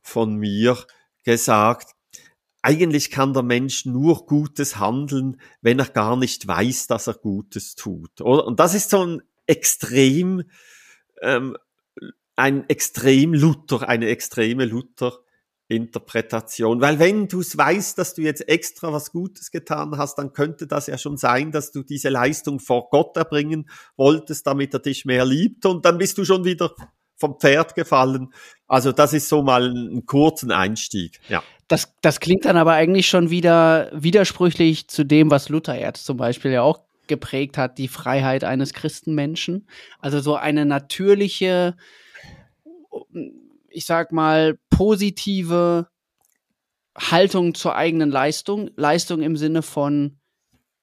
von 0.00 0.36
mir 0.36 0.76
gesagt, 1.22 1.93
eigentlich 2.64 3.10
kann 3.10 3.34
der 3.34 3.42
Mensch 3.42 3.84
nur 3.84 4.24
Gutes 4.24 4.78
handeln, 4.78 5.36
wenn 5.60 5.78
er 5.78 5.86
gar 5.86 6.16
nicht 6.16 6.46
weiß, 6.46 6.86
dass 6.86 7.06
er 7.06 7.14
Gutes 7.14 7.74
tut. 7.74 8.22
Oder? 8.22 8.46
Und 8.46 8.58
das 8.58 8.74
ist 8.74 8.88
so 8.88 9.04
ein 9.04 9.22
extrem, 9.46 10.44
ähm, 11.20 11.58
ein 12.36 12.66
extrem 12.70 13.34
Luther, 13.34 13.86
eine 13.86 14.08
extreme 14.08 14.64
Luther 14.64 15.18
Interpretation. 15.68 16.80
Weil 16.80 16.98
wenn 16.98 17.28
du 17.28 17.40
es 17.40 17.56
weißt, 17.56 17.98
dass 17.98 18.14
du 18.14 18.22
jetzt 18.22 18.48
extra 18.48 18.92
was 18.92 19.12
Gutes 19.12 19.50
getan 19.50 19.98
hast, 19.98 20.16
dann 20.16 20.32
könnte 20.32 20.66
das 20.66 20.86
ja 20.86 20.96
schon 20.96 21.18
sein, 21.18 21.52
dass 21.52 21.70
du 21.70 21.82
diese 21.82 22.08
Leistung 22.08 22.60
vor 22.60 22.88
Gott 22.88 23.16
erbringen 23.16 23.68
wolltest, 23.96 24.46
damit 24.46 24.72
er 24.72 24.80
dich 24.80 25.04
mehr 25.04 25.26
liebt 25.26 25.66
und 25.66 25.84
dann 25.84 25.98
bist 25.98 26.16
du 26.16 26.24
schon 26.24 26.44
wieder 26.44 26.74
vom 27.16 27.38
Pferd 27.38 27.74
gefallen. 27.74 28.32
Also 28.66 28.92
das 28.92 29.12
ist 29.12 29.28
so 29.28 29.42
mal 29.42 29.70
ein 29.70 30.04
kurzen 30.06 30.50
Einstieg. 30.50 31.20
Ja. 31.28 31.42
Das, 31.68 31.94
das 32.02 32.20
klingt 32.20 32.44
dann 32.44 32.56
aber 32.56 32.72
eigentlich 32.72 33.08
schon 33.08 33.30
wieder 33.30 33.90
widersprüchlich 33.92 34.88
zu 34.88 35.04
dem, 35.04 35.30
was 35.30 35.48
Luther 35.48 35.78
jetzt 35.78 36.04
zum 36.04 36.16
Beispiel 36.16 36.52
ja 36.52 36.62
auch 36.62 36.80
geprägt 37.06 37.58
hat, 37.58 37.78
die 37.78 37.88
Freiheit 37.88 38.44
eines 38.44 38.72
Christenmenschen. 38.72 39.68
Also 39.98 40.20
so 40.20 40.36
eine 40.36 40.66
natürliche, 40.66 41.76
ich 43.68 43.86
sag 43.86 44.12
mal, 44.12 44.58
positive 44.70 45.88
Haltung 46.96 47.54
zur 47.54 47.76
eigenen 47.76 48.10
Leistung. 48.10 48.70
Leistung 48.76 49.22
im 49.22 49.36
Sinne 49.36 49.62
von, 49.62 50.18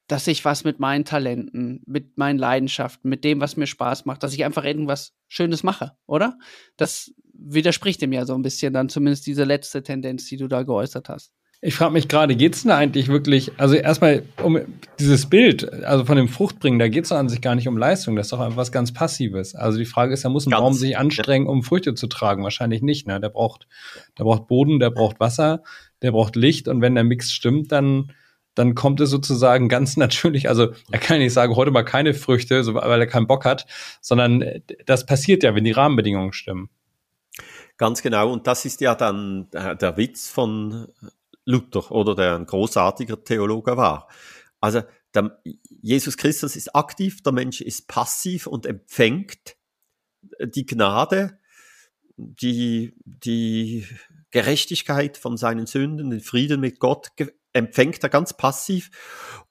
dass 0.07 0.27
ich 0.27 0.43
was 0.43 0.63
mit 0.63 0.79
meinen 0.79 1.05
Talenten, 1.05 1.81
mit 1.85 2.17
meinen 2.17 2.37
Leidenschaften, 2.37 3.09
mit 3.09 3.23
dem, 3.23 3.39
was 3.39 3.55
mir 3.55 3.67
Spaß 3.67 4.05
macht, 4.05 4.23
dass 4.23 4.33
ich 4.33 4.43
einfach 4.43 4.65
irgendwas 4.65 5.13
Schönes 5.27 5.63
mache, 5.63 5.95
oder? 6.05 6.37
Das 6.75 7.13
widerspricht 7.43 8.01
dem 8.01 8.13
ja 8.13 8.25
so 8.25 8.35
ein 8.35 8.41
bisschen 8.41 8.73
dann 8.73 8.89
zumindest 8.89 9.25
diese 9.27 9.43
letzte 9.43 9.83
Tendenz, 9.83 10.25
die 10.25 10.37
du 10.37 10.47
da 10.47 10.63
geäußert 10.63 11.09
hast. 11.09 11.31
Ich 11.63 11.75
frage 11.75 11.93
mich 11.93 12.07
gerade, 12.07 12.35
geht 12.35 12.55
es 12.55 12.63
denn 12.63 12.71
eigentlich 12.71 13.07
wirklich, 13.07 13.51
also 13.57 13.75
erstmal 13.75 14.23
um 14.41 14.59
dieses 14.99 15.27
Bild, 15.27 15.71
also 15.83 16.05
von 16.05 16.17
dem 16.17 16.27
Fruchtbringen, 16.27 16.79
da 16.79 16.87
geht 16.87 17.05
es 17.05 17.11
an 17.11 17.29
sich 17.29 17.39
gar 17.39 17.53
nicht 17.53 17.67
um 17.67 17.77
Leistung, 17.77 18.15
das 18.15 18.27
ist 18.27 18.31
doch 18.31 18.39
einfach 18.39 18.57
was 18.57 18.71
ganz 18.71 18.91
Passives. 18.93 19.53
Also 19.53 19.77
die 19.77 19.85
Frage 19.85 20.11
ist, 20.11 20.25
da 20.25 20.29
muss 20.29 20.47
ein 20.47 20.49
ganz, 20.49 20.61
Baum 20.61 20.73
sich 20.73 20.97
anstrengen, 20.97 21.45
um 21.45 21.61
Früchte 21.61 21.93
zu 21.93 22.07
tragen? 22.07 22.43
Wahrscheinlich 22.43 22.81
nicht, 22.81 23.05
ne? 23.05 23.19
Der 23.19 23.29
braucht, 23.29 23.67
der 24.17 24.23
braucht 24.23 24.47
Boden, 24.47 24.79
der 24.79 24.89
braucht 24.89 25.19
Wasser, 25.19 25.61
der 26.01 26.11
braucht 26.11 26.35
Licht 26.35 26.67
und 26.67 26.81
wenn 26.81 26.95
der 26.95 27.03
Mix 27.03 27.31
stimmt, 27.31 27.71
dann, 27.71 28.11
dann 28.55 28.73
kommt 28.73 28.99
es 28.99 29.11
sozusagen 29.11 29.69
ganz 29.69 29.97
natürlich, 29.97 30.49
also 30.49 30.69
er 30.91 30.99
kann 30.99 31.19
nicht 31.19 31.33
sagen, 31.33 31.55
heute 31.55 31.69
mal 31.69 31.83
keine 31.83 32.15
Früchte, 32.15 32.73
weil 32.73 32.99
er 32.99 33.05
keinen 33.05 33.27
Bock 33.27 33.45
hat, 33.45 33.67
sondern 34.01 34.43
das 34.87 35.05
passiert 35.05 35.43
ja, 35.43 35.53
wenn 35.53 35.63
die 35.63 35.71
Rahmenbedingungen 35.73 36.33
stimmen. 36.33 36.69
Ganz 37.81 38.03
genau. 38.03 38.31
Und 38.31 38.45
das 38.45 38.63
ist 38.65 38.79
ja 38.81 38.93
dann 38.93 39.49
der 39.49 39.97
Witz 39.97 40.29
von 40.29 40.87
Luther 41.45 41.89
oder 41.91 42.13
der 42.13 42.35
ein 42.35 42.45
großartiger 42.45 43.23
Theologe 43.23 43.75
war. 43.75 44.07
Also 44.59 44.83
der, 45.15 45.41
Jesus 45.81 46.15
Christus 46.15 46.55
ist 46.55 46.75
aktiv, 46.75 47.23
der 47.23 47.33
Mensch 47.33 47.59
ist 47.59 47.87
passiv 47.87 48.45
und 48.45 48.67
empfängt 48.67 49.55
die 50.43 50.67
Gnade, 50.67 51.39
die, 52.17 52.93
die 53.03 53.87
Gerechtigkeit 54.29 55.17
von 55.17 55.35
seinen 55.35 55.65
Sünden, 55.65 56.11
den 56.11 56.21
Frieden 56.21 56.61
mit 56.61 56.79
Gott 56.79 57.07
empfängt 57.51 58.03
er 58.03 58.09
ganz 58.09 58.37
passiv. 58.37 58.91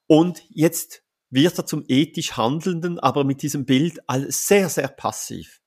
Und 0.07 0.41
jetzt 0.51 1.03
wird 1.31 1.59
er 1.59 1.67
zum 1.67 1.85
ethisch 1.89 2.37
Handelnden, 2.37 3.01
aber 3.01 3.25
mit 3.25 3.43
diesem 3.43 3.65
Bild 3.65 3.99
sehr, 4.29 4.69
sehr 4.69 4.87
passiv. 4.87 5.61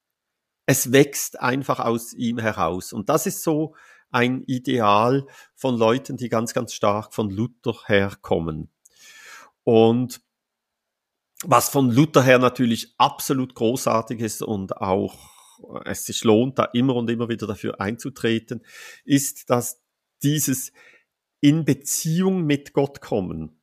Es 0.66 0.92
wächst 0.92 1.40
einfach 1.40 1.80
aus 1.80 2.14
ihm 2.14 2.38
heraus. 2.38 2.94
Und 2.94 3.10
das 3.10 3.26
ist 3.26 3.44
so 3.44 3.76
ein 4.12 4.44
Ideal 4.46 5.26
von 5.56 5.78
Leuten, 5.78 6.18
die 6.18 6.30
ganz, 6.30 6.54
ganz 6.54 6.74
stark 6.74 7.14
von 7.14 7.30
Luther 7.30 7.76
herkommen. 7.88 8.70
Und 9.64 10.22
was 11.44 11.70
von 11.70 11.90
Luther 11.90 12.24
her 12.24 12.40
natürlich 12.40 12.94
absolut 12.98 13.56
großartig 13.56 14.20
ist 14.22 14.42
und 14.42 14.78
auch 14.78 15.34
es 15.86 16.06
sich 16.06 16.24
lohnt, 16.24 16.60
da 16.60 16.66
immer 16.66 16.96
und 16.96 17.10
immer 17.10 17.30
wieder 17.30 17.48
dafür 17.48 17.80
einzutreten, 17.82 18.66
ist, 19.04 19.50
dass 19.50 19.82
dieses 20.22 20.72
in 21.42 21.66
Beziehung 21.66 22.46
mit 22.46 22.74
Gott 22.74 23.02
kommen, 23.02 23.62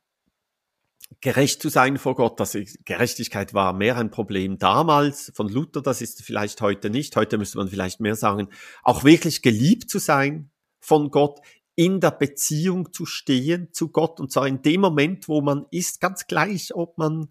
gerecht 1.19 1.61
zu 1.61 1.69
sein 1.69 1.97
vor 1.97 2.15
Gott, 2.15 2.39
dass 2.39 2.57
Gerechtigkeit 2.85 3.53
war 3.53 3.73
mehr 3.73 3.97
ein 3.97 4.11
Problem 4.11 4.57
damals 4.57 5.31
von 5.35 5.49
Luther, 5.49 5.81
das 5.81 6.01
ist 6.01 6.23
vielleicht 6.23 6.61
heute 6.61 6.89
nicht. 6.89 7.15
Heute 7.15 7.37
müsste 7.37 7.57
man 7.57 7.67
vielleicht 7.67 7.99
mehr 7.99 8.15
sagen, 8.15 8.49
auch 8.83 9.03
wirklich 9.03 9.41
geliebt 9.41 9.89
zu 9.89 9.99
sein 9.99 10.51
von 10.79 11.11
Gott, 11.11 11.39
in 11.75 11.99
der 11.99 12.11
Beziehung 12.11 12.91
zu 12.93 13.05
stehen 13.05 13.69
zu 13.71 13.89
Gott 13.89 14.19
und 14.19 14.31
zwar 14.31 14.47
in 14.47 14.61
dem 14.61 14.81
Moment, 14.81 15.27
wo 15.27 15.41
man 15.41 15.65
ist, 15.71 15.99
ganz 15.99 16.27
gleich, 16.27 16.73
ob 16.75 16.97
man 16.97 17.29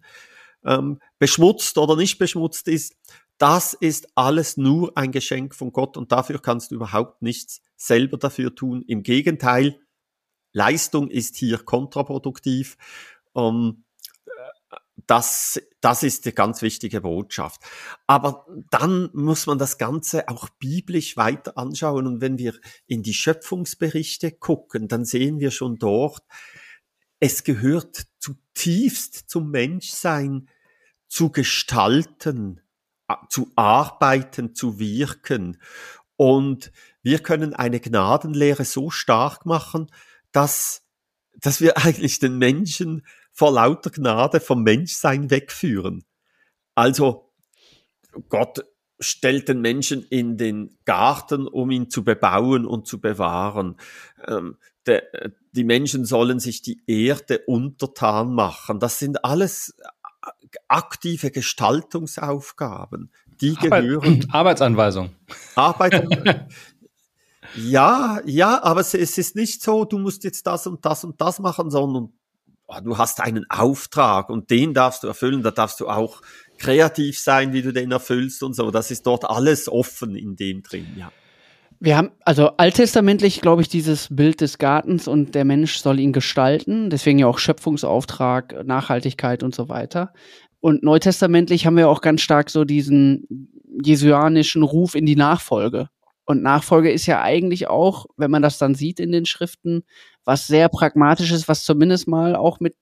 ähm, 0.65 0.99
beschmutzt 1.19 1.77
oder 1.77 1.95
nicht 1.95 2.17
beschmutzt 2.17 2.67
ist. 2.67 2.95
Das 3.37 3.73
ist 3.73 4.09
alles 4.15 4.57
nur 4.57 4.97
ein 4.97 5.11
Geschenk 5.11 5.55
von 5.55 5.71
Gott 5.71 5.97
und 5.97 6.11
dafür 6.11 6.39
kannst 6.39 6.71
du 6.71 6.75
überhaupt 6.75 7.21
nichts 7.21 7.61
selber 7.75 8.17
dafür 8.17 8.53
tun. 8.53 8.83
Im 8.87 9.03
Gegenteil, 9.03 9.79
Leistung 10.53 11.09
ist 11.09 11.37
hier 11.37 11.57
kontraproduktiv 11.57 12.77
um, 13.33 13.45
ähm, 13.55 13.85
das, 15.07 15.61
das 15.81 16.03
ist 16.03 16.25
die 16.25 16.31
ganz 16.31 16.61
wichtige 16.61 17.01
Botschaft. 17.01 17.61
Aber 18.07 18.45
dann 18.69 19.09
muss 19.13 19.45
man 19.45 19.57
das 19.57 19.77
Ganze 19.77 20.29
auch 20.29 20.47
biblisch 20.59 21.17
weiter 21.17 21.57
anschauen. 21.57 22.07
Und 22.07 22.21
wenn 22.21 22.37
wir 22.37 22.53
in 22.87 23.03
die 23.03 23.13
Schöpfungsberichte 23.13 24.31
gucken, 24.31 24.87
dann 24.87 25.03
sehen 25.03 25.39
wir 25.39 25.51
schon 25.51 25.77
dort, 25.77 26.23
es 27.19 27.43
gehört 27.43 28.07
zutiefst 28.19 29.29
zum 29.29 29.51
Menschsein 29.51 30.49
zu 31.07 31.29
gestalten, 31.29 32.61
zu 33.29 33.51
arbeiten, 33.55 34.55
zu 34.55 34.79
wirken. 34.79 35.57
Und 36.15 36.71
wir 37.03 37.19
können 37.19 37.53
eine 37.53 37.79
Gnadenlehre 37.79 38.63
so 38.63 38.89
stark 38.89 39.45
machen, 39.45 39.91
dass, 40.31 40.83
dass 41.33 41.59
wir 41.59 41.77
eigentlich 41.85 42.19
den 42.19 42.37
Menschen 42.37 43.05
vor 43.31 43.51
lauter 43.51 43.89
Gnade 43.89 44.39
vom 44.39 44.63
Menschsein 44.63 45.29
wegführen. 45.29 46.03
Also 46.75 47.31
Gott 48.29 48.65
stellt 48.99 49.49
den 49.49 49.61
Menschen 49.61 50.03
in 50.03 50.37
den 50.37 50.77
Garten, 50.85 51.47
um 51.47 51.71
ihn 51.71 51.89
zu 51.89 52.03
bebauen 52.03 52.65
und 52.65 52.87
zu 52.87 53.01
bewahren. 53.01 53.77
Ähm, 54.27 54.57
der, 54.85 55.03
die 55.51 55.63
Menschen 55.63 56.05
sollen 56.05 56.39
sich 56.39 56.61
die 56.61 56.81
Erde 56.87 57.39
untertan 57.45 58.33
machen. 58.33 58.79
Das 58.79 58.99
sind 58.99 59.23
alles 59.25 59.75
aktive 60.67 61.31
Gestaltungsaufgaben. 61.31 63.11
Die 63.41 63.57
Arbeit, 63.57 63.83
gehören. 63.83 64.27
Arbeitsanweisung. 64.31 65.15
Arbeit, 65.55 66.07
ja, 67.55 68.21
ja, 68.25 68.63
aber 68.63 68.81
es, 68.81 68.93
es 68.93 69.17
ist 69.17 69.35
nicht 69.35 69.63
so, 69.63 69.85
du 69.85 69.97
musst 69.97 70.23
jetzt 70.23 70.45
das 70.45 70.67
und 70.67 70.85
das 70.85 71.03
und 71.03 71.19
das 71.21 71.39
machen, 71.39 71.71
sondern 71.71 72.13
du 72.79 72.97
hast 72.97 73.19
einen 73.21 73.45
Auftrag 73.49 74.29
und 74.29 74.49
den 74.49 74.73
darfst 74.73 75.03
du 75.03 75.07
erfüllen, 75.07 75.43
da 75.43 75.51
darfst 75.51 75.79
du 75.79 75.89
auch 75.89 76.21
kreativ 76.57 77.19
sein, 77.19 77.53
wie 77.53 77.61
du 77.61 77.73
den 77.73 77.91
erfüllst 77.91 78.43
und 78.43 78.55
so. 78.55 78.71
Das 78.71 78.91
ist 78.91 79.05
dort 79.05 79.29
alles 79.29 79.67
offen 79.67 80.15
in 80.15 80.35
dem 80.35 80.63
drin, 80.63 80.87
ja. 80.95 81.11
Wir 81.83 81.97
haben 81.97 82.11
also 82.25 82.49
alttestamentlich, 82.57 83.41
glaube 83.41 83.63
ich, 83.63 83.67
dieses 83.67 84.07
Bild 84.15 84.39
des 84.39 84.59
Gartens 84.59 85.07
und 85.07 85.33
der 85.33 85.45
Mensch 85.45 85.77
soll 85.77 85.99
ihn 85.99 86.13
gestalten. 86.13 86.91
Deswegen 86.91 87.17
ja 87.17 87.25
auch 87.25 87.39
Schöpfungsauftrag, 87.39 88.67
Nachhaltigkeit 88.67 89.41
und 89.41 89.55
so 89.55 89.67
weiter. 89.67 90.13
Und 90.59 90.83
neutestamentlich 90.83 91.65
haben 91.65 91.77
wir 91.77 91.89
auch 91.89 92.01
ganz 92.01 92.21
stark 92.21 92.51
so 92.51 92.65
diesen 92.65 93.25
jesuanischen 93.83 94.61
Ruf 94.61 94.93
in 94.93 95.07
die 95.07 95.15
Nachfolge. 95.15 95.89
Und 96.23 96.43
Nachfolge 96.43 96.91
ist 96.91 97.07
ja 97.07 97.21
eigentlich 97.23 97.67
auch, 97.67 98.05
wenn 98.15 98.29
man 98.29 98.43
das 98.43 98.59
dann 98.59 98.75
sieht 98.75 98.99
in 98.99 99.11
den 99.11 99.25
Schriften, 99.25 99.83
was 100.25 100.47
sehr 100.47 100.69
pragmatisches, 100.69 101.47
was 101.47 101.63
zumindest 101.63 102.07
mal 102.07 102.35
auch 102.35 102.59
mit 102.59 102.75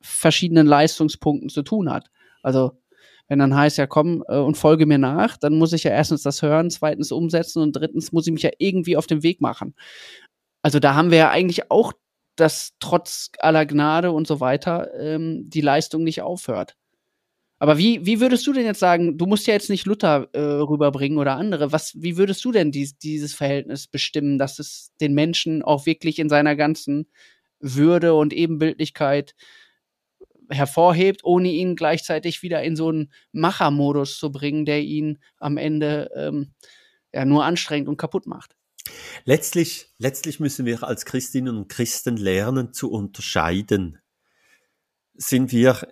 verschiedenen 0.00 0.66
Leistungspunkten 0.66 1.48
zu 1.48 1.62
tun 1.62 1.90
hat. 1.90 2.10
Also 2.42 2.72
wenn 3.28 3.38
dann 3.38 3.56
heißt, 3.56 3.78
ja 3.78 3.86
komm 3.86 4.22
äh, 4.28 4.36
und 4.36 4.56
folge 4.56 4.86
mir 4.86 4.98
nach, 4.98 5.36
dann 5.36 5.54
muss 5.54 5.72
ich 5.72 5.84
ja 5.84 5.90
erstens 5.90 6.22
das 6.22 6.42
hören, 6.42 6.70
zweitens 6.70 7.10
umsetzen 7.10 7.62
und 7.62 7.72
drittens 7.72 8.12
muss 8.12 8.26
ich 8.26 8.32
mich 8.32 8.42
ja 8.42 8.50
irgendwie 8.58 8.96
auf 8.96 9.06
den 9.06 9.22
Weg 9.22 9.40
machen. 9.40 9.74
Also 10.62 10.78
da 10.78 10.94
haben 10.94 11.10
wir 11.10 11.18
ja 11.18 11.30
eigentlich 11.30 11.70
auch, 11.70 11.92
dass 12.36 12.72
trotz 12.80 13.30
aller 13.38 13.64
Gnade 13.64 14.10
und 14.10 14.26
so 14.26 14.40
weiter 14.40 14.92
ähm, 14.98 15.48
die 15.48 15.60
Leistung 15.60 16.04
nicht 16.04 16.22
aufhört. 16.22 16.76
Aber 17.58 17.78
wie, 17.78 18.04
wie 18.04 18.20
würdest 18.20 18.46
du 18.46 18.52
denn 18.52 18.66
jetzt 18.66 18.80
sagen, 18.80 19.16
du 19.16 19.26
musst 19.26 19.46
ja 19.46 19.54
jetzt 19.54 19.70
nicht 19.70 19.86
Luther 19.86 20.28
äh, 20.32 20.40
rüberbringen 20.40 21.18
oder 21.18 21.36
andere, 21.36 21.72
was, 21.72 21.94
wie 21.94 22.16
würdest 22.16 22.44
du 22.44 22.52
denn 22.52 22.72
dies, 22.72 22.98
dieses 22.98 23.32
Verhältnis 23.32 23.86
bestimmen, 23.86 24.38
dass 24.38 24.58
es 24.58 24.90
den 25.00 25.14
Menschen 25.14 25.62
auch 25.62 25.86
wirklich 25.86 26.18
in 26.18 26.28
seiner 26.28 26.56
ganzen 26.56 27.08
Würde 27.60 28.14
und 28.14 28.32
Ebenbildlichkeit 28.32 29.34
hervorhebt, 30.50 31.24
ohne 31.24 31.50
ihn 31.50 31.76
gleichzeitig 31.76 32.42
wieder 32.42 32.62
in 32.62 32.76
so 32.76 32.88
einen 32.88 33.12
Machermodus 33.32 34.18
zu 34.18 34.30
bringen, 34.30 34.64
der 34.64 34.82
ihn 34.82 35.18
am 35.38 35.56
Ende 35.56 36.10
ähm, 36.14 36.52
ja 37.12 37.24
nur 37.24 37.44
anstrengt 37.44 37.88
und 37.88 37.96
kaputt 37.96 38.26
macht? 38.26 38.56
Letztlich, 39.24 39.88
letztlich 39.98 40.40
müssen 40.40 40.66
wir 40.66 40.82
als 40.82 41.06
Christinnen 41.06 41.56
und 41.56 41.68
Christen 41.68 42.16
lernen 42.16 42.72
zu 42.72 42.90
unterscheiden. 42.90 43.98
Sind 45.14 45.52
wir 45.52 45.88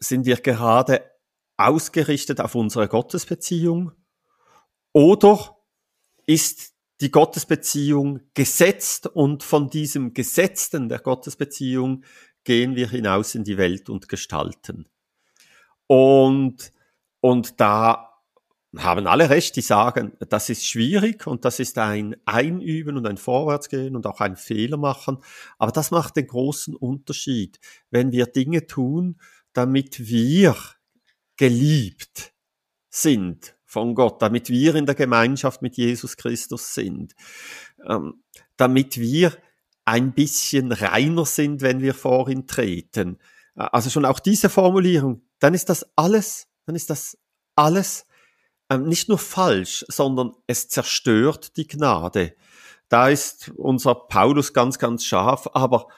sind 0.00 0.26
wir 0.26 0.36
gerade 0.36 1.10
ausgerichtet 1.56 2.40
auf 2.40 2.54
unsere 2.54 2.88
Gottesbeziehung 2.88 3.92
oder 4.92 5.56
ist 6.26 6.74
die 7.00 7.10
Gottesbeziehung 7.10 8.20
gesetzt 8.34 9.06
und 9.06 9.42
von 9.42 9.70
diesem 9.70 10.12
Gesetzten 10.14 10.88
der 10.88 10.98
Gottesbeziehung 10.98 12.04
gehen 12.44 12.76
wir 12.76 12.88
hinaus 12.88 13.34
in 13.34 13.44
die 13.44 13.58
Welt 13.58 13.88
und 13.88 14.08
gestalten. 14.08 14.88
Und, 15.86 16.72
und 17.20 17.60
da 17.60 18.10
haben 18.76 19.06
alle 19.06 19.30
recht, 19.30 19.56
die 19.56 19.62
sagen, 19.62 20.12
das 20.28 20.48
ist 20.48 20.64
schwierig 20.64 21.26
und 21.26 21.44
das 21.44 21.58
ist 21.58 21.76
ein 21.78 22.16
Einüben 22.24 22.96
und 22.96 23.06
ein 23.06 23.16
Vorwärtsgehen 23.16 23.96
und 23.96 24.06
auch 24.06 24.20
ein 24.20 24.36
Fehler 24.36 24.76
machen. 24.76 25.18
Aber 25.58 25.72
das 25.72 25.90
macht 25.90 26.16
den 26.16 26.28
großen 26.28 26.76
Unterschied, 26.76 27.58
wenn 27.90 28.12
wir 28.12 28.26
Dinge 28.26 28.66
tun, 28.66 29.20
damit 29.52 30.08
wir 30.08 30.56
geliebt 31.36 32.32
sind 32.88 33.56
von 33.64 33.94
Gott, 33.94 34.20
damit 34.20 34.48
wir 34.48 34.74
in 34.74 34.86
der 34.86 34.94
Gemeinschaft 34.94 35.62
mit 35.62 35.76
Jesus 35.76 36.16
Christus 36.16 36.74
sind, 36.74 37.14
ähm, 37.88 38.22
damit 38.56 38.98
wir 38.98 39.36
ein 39.84 40.12
bisschen 40.12 40.72
reiner 40.72 41.24
sind, 41.24 41.62
wenn 41.62 41.80
wir 41.80 41.94
vor 41.94 42.28
ihn 42.28 42.46
treten. 42.46 43.18
Also 43.54 43.90
schon 43.90 44.04
auch 44.04 44.20
diese 44.20 44.48
Formulierung, 44.48 45.22
dann 45.38 45.54
ist 45.54 45.68
das 45.68 45.86
alles, 45.96 46.48
dann 46.66 46.76
ist 46.76 46.90
das 46.90 47.18
alles 47.56 48.06
ähm, 48.70 48.84
nicht 48.84 49.08
nur 49.08 49.18
falsch, 49.18 49.84
sondern 49.88 50.32
es 50.46 50.68
zerstört 50.68 51.56
die 51.56 51.66
Gnade. 51.66 52.36
Da 52.88 53.08
ist 53.08 53.52
unser 53.56 53.94
Paulus 53.94 54.52
ganz, 54.52 54.78
ganz 54.78 55.04
scharf, 55.04 55.48
aber 55.52 55.88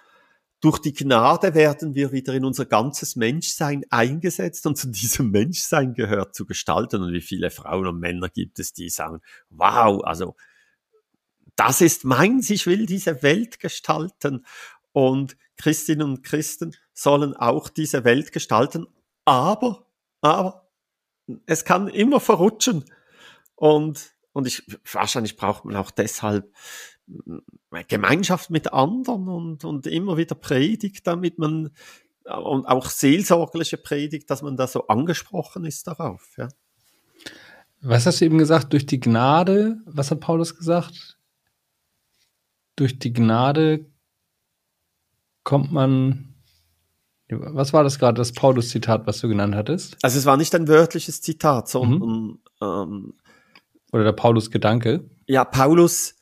durch 0.62 0.78
die 0.78 0.92
Gnade 0.92 1.54
werden 1.54 1.96
wir 1.96 2.12
wieder 2.12 2.32
in 2.34 2.44
unser 2.44 2.66
ganzes 2.66 3.16
Menschsein 3.16 3.84
eingesetzt 3.90 4.64
und 4.64 4.78
zu 4.78 4.88
diesem 4.88 5.32
Menschsein 5.32 5.92
gehört 5.92 6.36
zu 6.36 6.46
gestalten. 6.46 7.02
Und 7.02 7.12
wie 7.12 7.20
viele 7.20 7.50
Frauen 7.50 7.88
und 7.88 7.98
Männer 7.98 8.28
gibt 8.28 8.60
es, 8.60 8.72
die 8.72 8.88
sagen, 8.88 9.20
wow, 9.50 10.02
also 10.04 10.36
das 11.56 11.80
ist 11.80 12.04
meins, 12.04 12.48
ich 12.48 12.66
will 12.66 12.86
diese 12.86 13.24
Welt 13.24 13.58
gestalten. 13.58 14.46
Und 14.92 15.36
Christinnen 15.56 16.08
und 16.08 16.22
Christen 16.22 16.76
sollen 16.94 17.34
auch 17.34 17.68
diese 17.68 18.04
Welt 18.04 18.30
gestalten, 18.30 18.86
aber, 19.24 19.86
aber, 20.20 20.70
es 21.46 21.64
kann 21.64 21.88
immer 21.88 22.20
verrutschen. 22.20 22.84
Und, 23.56 24.14
und 24.32 24.46
ich, 24.46 24.62
wahrscheinlich 24.90 25.36
braucht 25.36 25.64
man 25.64 25.74
auch 25.74 25.90
deshalb 25.90 26.52
Gemeinschaft 27.88 28.50
mit 28.50 28.72
anderen 28.72 29.28
und, 29.28 29.64
und 29.64 29.86
immer 29.86 30.16
wieder 30.16 30.34
Predigt, 30.34 31.06
damit 31.06 31.38
man 31.38 31.70
und 32.24 32.66
auch 32.66 32.86
seelsorgliche 32.86 33.76
Predigt, 33.76 34.30
dass 34.30 34.42
man 34.42 34.56
da 34.56 34.66
so 34.66 34.86
angesprochen 34.86 35.64
ist 35.64 35.86
darauf. 35.86 36.34
Ja. 36.36 36.48
Was 37.80 38.06
hast 38.06 38.20
du 38.20 38.24
eben 38.24 38.38
gesagt? 38.38 38.72
Durch 38.72 38.86
die 38.86 39.00
Gnade, 39.00 39.78
was 39.86 40.10
hat 40.10 40.20
Paulus 40.20 40.56
gesagt? 40.56 41.18
Durch 42.76 42.98
die 42.98 43.12
Gnade 43.12 43.86
kommt 45.42 45.72
man. 45.72 46.28
Was 47.28 47.72
war 47.72 47.82
das 47.82 47.98
gerade, 47.98 48.18
das 48.18 48.32
Paulus-Zitat, 48.32 49.06
was 49.06 49.20
du 49.20 49.28
genannt 49.28 49.54
hattest? 49.54 49.96
Also 50.02 50.18
es 50.18 50.26
war 50.26 50.36
nicht 50.36 50.54
ein 50.54 50.68
wörtliches 50.68 51.22
Zitat, 51.22 51.68
sondern 51.68 52.08
mhm. 52.10 52.38
ähm, 52.60 53.14
oder 53.90 54.04
der 54.04 54.12
Paulus-Gedanke. 54.12 55.08
Ja, 55.26 55.44
Paulus 55.44 56.14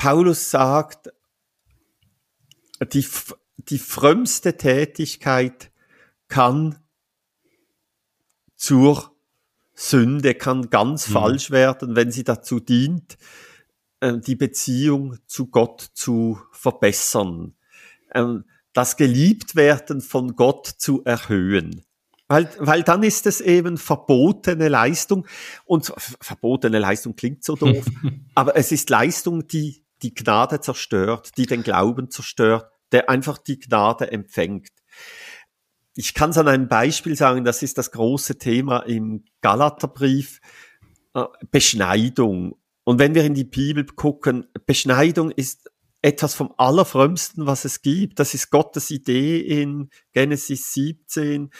Paulus 0.00 0.50
sagt, 0.50 1.12
die, 2.94 3.06
die 3.58 3.78
frömmste 3.78 4.56
Tätigkeit 4.56 5.70
kann 6.26 6.78
zur 8.56 9.14
Sünde, 9.74 10.34
kann 10.34 10.70
ganz 10.70 11.06
mhm. 11.06 11.12
falsch 11.12 11.50
werden, 11.50 11.96
wenn 11.96 12.10
sie 12.12 12.24
dazu 12.24 12.60
dient, 12.60 13.18
äh, 14.00 14.16
die 14.16 14.36
Beziehung 14.36 15.18
zu 15.26 15.48
Gott 15.48 15.90
zu 15.92 16.40
verbessern, 16.50 17.54
ähm, 18.14 18.46
das 18.72 18.96
Geliebtwerden 18.96 20.00
von 20.00 20.34
Gott 20.34 20.66
zu 20.66 21.04
erhöhen. 21.04 21.84
Weil, 22.26 22.48
weil 22.58 22.84
dann 22.84 23.02
ist 23.02 23.26
es 23.26 23.42
eben 23.42 23.76
verbotene 23.76 24.68
Leistung 24.68 25.26
und 25.66 25.92
verbotene 26.22 26.78
Leistung 26.78 27.16
klingt 27.16 27.44
so 27.44 27.54
doof, 27.54 27.84
aber 28.34 28.56
es 28.56 28.72
ist 28.72 28.88
Leistung, 28.88 29.46
die 29.46 29.79
die 30.02 30.14
Gnade 30.14 30.60
zerstört, 30.60 31.36
die 31.36 31.46
den 31.46 31.62
Glauben 31.62 32.10
zerstört, 32.10 32.70
der 32.92 33.08
einfach 33.08 33.38
die 33.38 33.58
Gnade 33.58 34.10
empfängt. 34.10 34.68
Ich 35.94 36.14
kann 36.14 36.30
es 36.30 36.38
an 36.38 36.48
einem 36.48 36.68
Beispiel 36.68 37.16
sagen, 37.16 37.44
das 37.44 37.62
ist 37.62 37.78
das 37.78 37.90
große 37.90 38.38
Thema 38.38 38.80
im 38.80 39.24
Galaterbrief, 39.40 40.40
äh, 41.14 41.24
Beschneidung. 41.50 42.56
Und 42.84 42.98
wenn 42.98 43.14
wir 43.14 43.24
in 43.24 43.34
die 43.34 43.44
Bibel 43.44 43.84
gucken, 43.84 44.46
Beschneidung 44.66 45.30
ist 45.30 45.70
etwas 46.02 46.34
vom 46.34 46.54
Allerfrömmsten, 46.56 47.46
was 47.46 47.64
es 47.64 47.82
gibt. 47.82 48.18
Das 48.18 48.34
ist 48.34 48.50
Gottes 48.50 48.90
Idee 48.90 49.40
in 49.40 49.90
Genesis 50.12 50.72
17, 50.72 51.50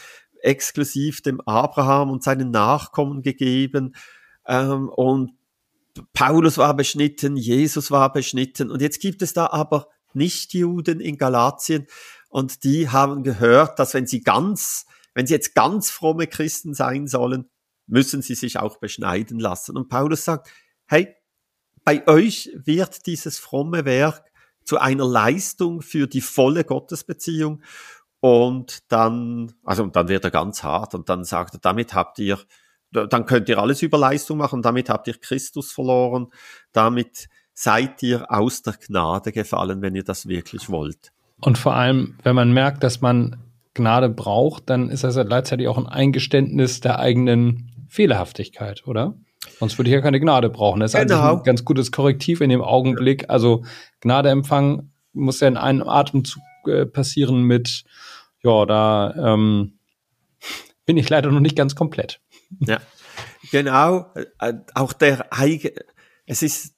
exklusiv 0.43 1.23
dem 1.23 1.41
Abraham 1.43 2.11
und 2.11 2.23
seinen 2.23 2.51
Nachkommen 2.51 3.23
gegeben. 3.23 3.95
Ähm, 4.47 4.89
und 4.89 5.33
Paulus 6.13 6.59
war 6.59 6.75
beschnitten, 6.75 7.37
Jesus 7.37 7.91
war 7.91 8.13
beschnitten. 8.13 8.71
Und 8.71 8.81
jetzt 8.83 9.01
gibt 9.01 9.23
es 9.23 9.33
da 9.33 9.47
aber 9.47 9.89
Nichtjuden 10.13 11.01
in 11.01 11.17
Galatien. 11.19 11.87
Und 12.29 12.65
die 12.65 12.89
haben 12.89 13.23
gehört, 13.23 13.79
dass 13.79 13.95
wenn 13.95 14.07
sie 14.07 14.21
ganz, 14.21 14.87
wenn 15.15 15.27
sie 15.27 15.35
jetzt 15.35 15.55
ganz 15.55 15.91
fromme 15.91 16.27
Christen 16.27 16.75
sein 16.75 17.07
sollen, 17.07 17.51
müssen 17.87 18.23
sie 18.23 18.35
sich 18.35 18.59
auch 18.59 18.79
beschneiden 18.79 19.39
lassen. 19.39 19.77
Und 19.77 19.89
Paulus 19.89 20.25
sagt, 20.25 20.49
hey, 20.87 21.15
bei 21.85 22.07
euch 22.07 22.51
wird 22.55 23.07
dieses 23.07 23.39
fromme 23.39 23.85
Werk 23.85 24.25
zu 24.65 24.79
einer 24.79 25.07
Leistung 25.07 25.83
für 25.83 26.07
die 26.07 26.21
volle 26.21 26.65
Gottesbeziehung. 26.65 27.63
Und 28.21 28.93
dann, 28.93 29.55
also 29.65 29.87
dann 29.87 30.09
wird 30.09 30.25
er 30.25 30.31
ganz 30.31 30.63
hart. 30.63 30.95
Und 30.95 31.09
dann 31.09 31.25
sagt 31.25 31.55
er, 31.55 31.61
damit 31.61 31.95
habt 31.95 32.19
ihr 32.19 32.39
dann 32.93 33.27
könnt 33.27 33.49
ihr 33.49 33.59
alles 33.59 33.83
über 33.83 33.99
Leistung 33.99 34.39
machen, 34.39 34.63
damit 34.63 34.89
habt 34.89 35.07
ihr 35.09 35.15
Christus 35.15 35.73
verloren, 35.73 36.29
damit 36.73 37.29
seid 37.53 38.03
ihr 38.03 38.31
aus 38.31 38.63
der 38.63 38.75
Gnade 38.75 39.33
gefallen, 39.33 39.83
wenn 39.83 39.95
ihr 39.95 40.05
das 40.05 40.27
wirklich 40.27 40.71
wollt. 40.71 41.13
Und 41.41 41.59
vor 41.59 41.75
allem, 41.75 42.19
wenn 42.23 42.35
man 42.35 42.53
merkt, 42.53 42.83
dass 42.83 43.01
man 43.01 43.37
Gnade 43.75 44.09
braucht, 44.09 44.69
dann 44.69 44.91
ist 44.91 45.05
das 45.05 45.17
ja 45.17 45.23
gleichzeitig 45.23 45.69
auch 45.69 45.79
ein 45.79 45.87
Eingeständnis 45.87 46.81
der 46.81 46.99
eigenen 46.99 47.87
Fehlerhaftigkeit, 47.89 48.87
oder? 48.87 49.15
Sonst 49.59 49.79
würde 49.79 49.91
ich 49.91 49.95
ja 49.95 50.01
keine 50.01 50.21
Gnade 50.21 50.51
brauchen. 50.51 50.81
Das 50.81 50.95
ist 50.95 51.01
genau. 51.01 51.39
ein 51.39 51.43
ganz 51.45 51.65
gutes 51.65 51.93
Korrektiv 51.93 52.41
in 52.41 52.51
dem 52.51 52.63
Augenblick. 52.63 53.31
Also 53.31 53.65
Gnade 54.01 54.31
empfangen 54.31 54.93
muss 55.13 55.41
ja 55.41 55.49
in 55.49 55.57
einem 55.57 55.89
Atemzug 55.89 56.43
äh, 56.67 56.87
passieren 56.87 57.43
mit, 57.43 57.85
ja, 58.43 58.67
da 58.67 59.15
ähm, 59.17 59.79
bin 60.87 60.97
ich 60.97 61.09
leider 61.09 61.31
noch 61.31 61.41
nicht 61.41 61.57
ganz 61.57 61.75
komplett. 61.75 62.21
Ja, 62.59 62.81
genau. 63.51 64.13
Äh, 64.39 64.55
auch 64.75 64.93
der 64.93 65.33
eigene, 65.33 65.75
es 66.27 66.43
ist, 66.43 66.75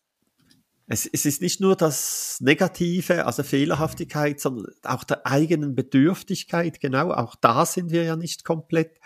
es, 0.86 1.06
es 1.06 1.24
ist 1.24 1.40
nicht 1.40 1.60
nur 1.60 1.76
das 1.76 2.38
Negative, 2.40 3.26
also 3.26 3.42
Fehlerhaftigkeit, 3.42 4.40
sondern 4.40 4.66
auch 4.82 5.04
der 5.04 5.26
eigenen 5.26 5.74
Bedürftigkeit, 5.74 6.80
genau, 6.80 7.12
auch 7.12 7.34
da 7.36 7.64
sind 7.64 7.90
wir 7.90 8.04
ja 8.04 8.16
nicht 8.16 8.44
komplett. 8.44 8.98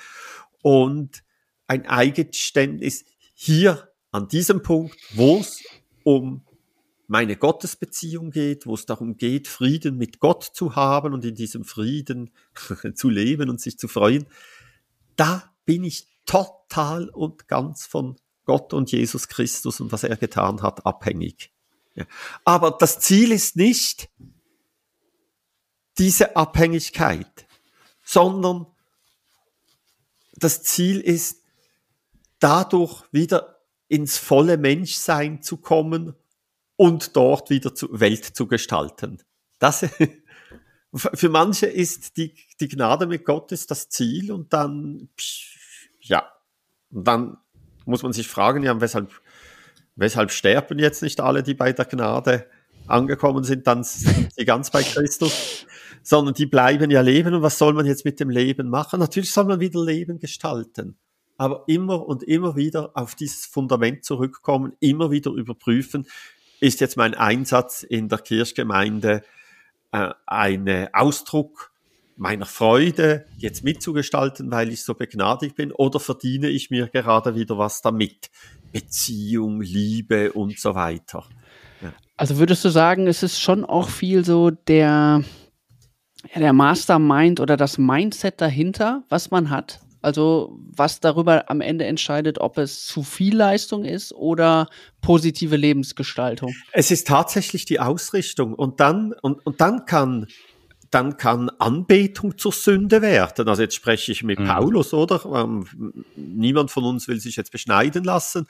Und 0.63 1.23
ein 1.69 1.87
Eingeständnis 1.87 3.05
hier 3.35 3.93
an 4.11 4.29
diesem 4.29 4.63
Punkt, 4.63 4.97
wo 5.15 5.39
es 5.39 5.63
um 6.03 6.45
meine 7.09 7.37
Gottesbeziehung 7.37 8.31
geht, 8.31 8.67
wo 8.67 8.75
es 8.75 8.87
darum 8.87 9.17
geht, 9.17 9.47
Frieden 9.47 9.97
mit 9.97 10.19
Gott 10.19 10.43
zu 10.43 10.75
haben 10.75 11.15
und 11.15 11.25
in 11.25 11.35
diesem 11.35 11.65
Frieden 11.65 12.31
zu 12.95 13.11
leben 13.11 13.49
und 13.49 13.61
sich 13.61 13.79
zu 13.79 13.89
freuen, 13.89 14.27
da 15.15 15.53
bin 15.65 15.85
ich 15.85 16.09
total 16.27 17.09
und 17.09 17.49
ganz 17.49 17.87
von 17.87 18.17
Gott 18.45 18.73
und 18.73 18.93
Jesus 18.93 19.29
Christus 19.29 19.81
und 19.81 19.93
was 19.93 20.05
er 20.05 20.17
getan 20.17 20.63
hat, 20.63 20.87
abhängig. 20.87 21.53
Ja. 21.95 22.05
Aber 22.45 22.71
das 22.73 23.01
Ziel 23.01 23.33
ist 23.33 23.57
nicht 23.57 24.11
diese 25.99 26.37
Abhängigkeit, 26.37 27.47
sondern 28.05 28.67
das 30.35 30.63
Ziel 30.63 31.01
ist, 31.01 31.43
dadurch 32.39 33.03
wieder 33.13 33.61
ins 33.89 34.19
volle 34.19 34.59
Menschsein 34.59 35.43
zu 35.43 35.57
kommen 35.57 36.15
und 36.77 37.17
dort 37.17 37.51
wieder 37.51 37.75
zur 37.75 37.99
Welt 37.99 38.25
zu 38.25 38.47
gestalten. 38.47 39.23
Das, 39.59 39.87
für 40.95 41.29
manche 41.29 41.67
ist 41.67 42.17
die, 42.17 42.35
die 42.61 42.69
Gnade 42.69 43.07
mit 43.07 43.25
Gott 43.25 43.53
ist 43.53 43.71
das 43.71 43.89
Ziel 43.89 44.33
und 44.33 44.53
dann 44.53 45.09
psch, 45.17 45.56
ja, 46.09 46.31
dann 46.91 47.37
muss 47.85 48.03
man 48.03 48.13
sich 48.13 48.29
fragen, 48.29 48.63
ja, 48.63 48.81
weshalb, 48.81 49.11
weshalb 49.95 50.31
sterben 50.31 50.79
jetzt 50.79 51.03
nicht 51.03 51.21
alle, 51.21 51.43
die 51.43 51.55
bei 51.55 51.73
der 51.73 51.85
Gnade 51.85 52.47
angekommen 52.87 53.45
sind, 53.45 53.67
dann 53.67 53.85
sind 53.85 54.33
sie 54.35 54.45
ganz 54.45 54.71
bei 54.71 54.83
Christus, 54.83 55.67
sondern 56.03 56.35
die 56.35 56.47
bleiben 56.47 56.91
ja 56.91 57.01
leben. 57.01 57.35
Und 57.35 57.43
was 57.43 57.59
soll 57.59 57.73
man 57.73 57.87
jetzt 57.87 58.05
mit 58.05 58.21
dem 58.21 58.31
Leben 58.31 58.69
machen? 58.69 59.01
Natürlich 59.01 59.33
soll 59.33 59.45
man 59.45 59.61
wieder 59.61 59.83
Leben 59.85 60.19
gestalten, 60.19 60.97
aber 61.37 61.65
immer 61.67 62.07
und 62.07 62.23
immer 62.23 62.57
wieder 62.57 62.91
auf 62.95 63.15
dieses 63.15 63.47
Fundament 63.47 64.05
zurückkommen, 64.05 64.73
immer 64.81 65.11
wieder 65.11 65.33
überprüfen, 65.33 66.07
ist 66.61 66.81
jetzt 66.81 66.97
mein 66.97 67.15
Einsatz 67.15 67.83
in 67.83 68.09
der 68.09 68.19
Kirchgemeinde 68.19 69.23
äh, 69.93 70.11
ein 70.27 70.89
Ausdruck 70.95 71.73
meiner 72.17 72.47
Freude 72.47 73.27
jetzt 73.37 73.63
mitzugestalten, 73.63 74.51
weil 74.51 74.73
ich 74.73 74.85
so 74.85 74.95
begnadigt 74.95 75.55
bin, 75.57 75.73
oder 75.73 76.01
verdiene 76.01 76.49
ich 76.49 76.71
mir 76.71 76.89
gerade 76.89 77.35
wieder 77.35 77.59
was 77.59 77.83
damit? 77.83 78.31
Beziehung, 78.73 79.61
Liebe 79.61 80.33
und 80.33 80.59
so 80.59 80.75
weiter. 80.75 81.25
Ja. 81.81 81.93
Also 82.17 82.39
würdest 82.39 82.65
du 82.65 82.69
sagen, 82.69 83.07
es 83.07 83.23
ist 83.23 83.41
schon 83.41 83.65
auch 83.65 83.89
viel 83.89 84.25
so 84.25 84.51
der, 84.51 85.23
der 86.35 86.53
Mastermind 86.53 87.41
oder 87.41 87.57
das 87.57 87.79
Mindset 87.79 88.41
dahinter, 88.41 89.05
was 89.09 89.31
man 89.31 89.51
hat. 89.51 89.81
Also 90.03 90.59
was 90.61 91.01
darüber 91.01 91.51
am 91.51 91.61
Ende 91.61 91.85
entscheidet, 91.85 92.39
ob 92.39 92.59
es 92.59 92.87
zu 92.87 93.03
viel 93.03 93.37
Leistung 93.37 93.85
ist 93.85 94.13
oder 94.13 94.69
positive 95.01 95.57
Lebensgestaltung. 95.57 96.55
Es 96.73 96.91
ist 96.91 97.09
tatsächlich 97.09 97.65
die 97.65 97.81
Ausrichtung 97.81 98.55
und 98.55 98.79
dann 98.79 99.15
und, 99.23 99.45
und 99.45 99.61
dann 99.61 99.85
kann 99.85 100.27
dann 100.91 101.17
kann 101.17 101.51
Anbetung 101.59 102.39
zur 102.39 102.53
Sünde 102.53 103.03
werden. 103.03 103.49
Also 103.49 103.63
jetzt 103.63 103.75
spreche 103.75 104.13
ich 104.13 104.23
mit 104.23 104.39
mhm. 104.39 104.47
Paulus, 104.47 104.93
oder? 104.95 105.25
Ähm, 105.25 105.67
niemand 106.17 106.71
von 106.71 106.85
uns 106.85 107.09
will 107.09 107.21
sich 107.21 107.37
jetzt 107.37 107.53
beschneiden 107.53 108.05
lassen. 108.05 108.47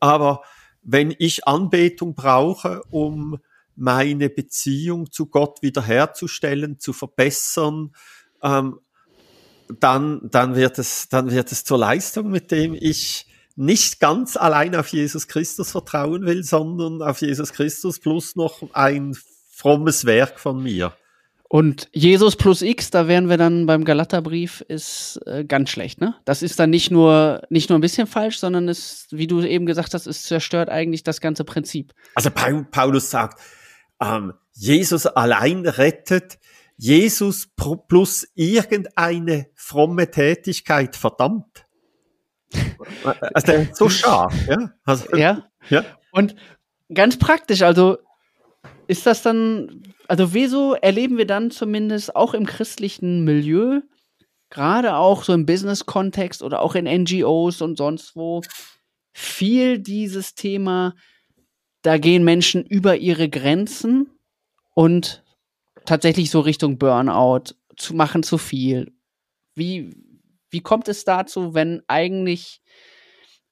Aber 0.00 0.42
wenn 0.82 1.14
ich 1.18 1.46
Anbetung 1.46 2.14
brauche, 2.14 2.82
um 2.90 3.38
meine 3.76 4.28
Beziehung 4.28 5.12
zu 5.12 5.26
Gott 5.26 5.62
wiederherzustellen, 5.62 6.78
zu 6.80 6.92
verbessern, 6.92 7.92
ähm, 8.42 8.80
dann, 9.80 10.20
dann, 10.30 10.56
wird 10.56 10.78
es, 10.78 11.08
dann 11.08 11.30
wird 11.30 11.52
es 11.52 11.64
zur 11.64 11.78
Leistung, 11.78 12.30
mit 12.30 12.50
dem 12.50 12.74
ich 12.74 13.26
nicht 13.54 14.00
ganz 14.00 14.36
allein 14.36 14.74
auf 14.74 14.88
Jesus 14.88 15.28
Christus 15.28 15.72
vertrauen 15.72 16.24
will, 16.24 16.42
sondern 16.44 17.02
auf 17.02 17.20
Jesus 17.20 17.52
Christus 17.52 17.98
plus 17.98 18.36
noch 18.36 18.62
ein 18.72 19.16
frommes 19.50 20.06
Werk 20.06 20.38
von 20.38 20.62
mir. 20.62 20.94
Und 21.50 21.88
Jesus 21.92 22.36
plus 22.36 22.60
X, 22.60 22.90
da 22.90 23.08
wären 23.08 23.30
wir 23.30 23.38
dann 23.38 23.64
beim 23.64 23.84
Galaterbrief, 23.84 24.60
ist 24.68 25.18
äh, 25.24 25.44
ganz 25.44 25.70
schlecht, 25.70 25.98
ne? 25.98 26.14
Das 26.26 26.42
ist 26.42 26.60
dann 26.60 26.68
nicht 26.68 26.90
nur, 26.90 27.40
nicht 27.48 27.70
nur 27.70 27.78
ein 27.78 27.80
bisschen 27.80 28.06
falsch, 28.06 28.38
sondern 28.38 28.68
es, 28.68 29.06
wie 29.10 29.26
du 29.26 29.40
eben 29.40 29.64
gesagt 29.64 29.94
hast, 29.94 30.06
es 30.06 30.24
zerstört 30.24 30.68
eigentlich 30.68 31.04
das 31.04 31.22
ganze 31.22 31.44
Prinzip. 31.44 31.94
Also 32.14 32.30
Paulus 32.30 33.10
sagt, 33.10 33.40
ähm, 33.98 34.34
Jesus 34.52 35.06
allein 35.06 35.66
rettet, 35.66 36.38
Jesus 36.76 37.48
plus 37.88 38.28
irgendeine 38.34 39.46
fromme 39.54 40.10
Tätigkeit, 40.10 40.96
verdammt. 40.96 41.66
Also 43.34 43.46
der 43.46 43.62
ist 43.62 43.76
so 43.76 43.88
scharf, 43.88 44.34
ja? 44.46 44.72
Also, 44.84 45.16
ja. 45.16 45.48
ja. 45.70 45.84
Und 46.12 46.34
ganz 46.92 47.18
praktisch, 47.18 47.62
also 47.62 47.98
ist 48.88 49.06
das 49.06 49.22
dann, 49.22 49.82
also 50.08 50.34
wieso 50.34 50.74
erleben 50.74 51.18
wir 51.18 51.26
dann 51.26 51.50
zumindest 51.50 52.16
auch 52.16 52.34
im 52.34 52.46
christlichen 52.46 53.22
Milieu, 53.22 53.82
gerade 54.50 54.96
auch 54.96 55.22
so 55.22 55.34
im 55.34 55.46
Business-Kontext 55.46 56.42
oder 56.42 56.62
auch 56.62 56.74
in 56.74 56.86
NGOs 56.86 57.60
und 57.60 57.76
sonst 57.76 58.16
wo, 58.16 58.40
viel 59.12 59.78
dieses 59.78 60.34
Thema, 60.34 60.94
da 61.82 61.98
gehen 61.98 62.24
Menschen 62.24 62.64
über 62.64 62.96
ihre 62.96 63.28
Grenzen 63.28 64.10
und 64.74 65.22
tatsächlich 65.84 66.30
so 66.30 66.40
Richtung 66.40 66.78
Burnout, 66.78 67.54
zu 67.76 67.94
machen 67.94 68.22
zu 68.22 68.38
viel. 68.38 68.92
Wie, 69.54 69.94
wie 70.50 70.60
kommt 70.60 70.88
es 70.88 71.04
dazu, 71.04 71.54
wenn 71.54 71.82
eigentlich 71.86 72.60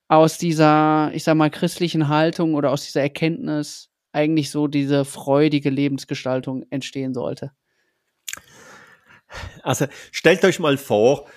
aus 0.09 0.39
dieser, 0.39 1.11
ich 1.15 1.25
sag 1.25 1.37
mal, 1.37 1.51
christlichen 1.51 2.09
Haltung 2.09 2.55
oder 2.55 2.73
aus 2.73 2.85
dieser 2.85 3.03
Erkenntnis 3.03 3.91
eigentlich 4.17 4.51
so 4.51 4.67
diese 4.67 5.05
freudige 5.05 5.71
Lebensgestaltung 5.71 6.65
entstehen 6.71 7.15
sollte? 7.15 7.53
Also 9.63 9.87
stellt 10.11 10.45
euch 10.45 10.59
mal 10.59 10.79
vor, 10.79 11.29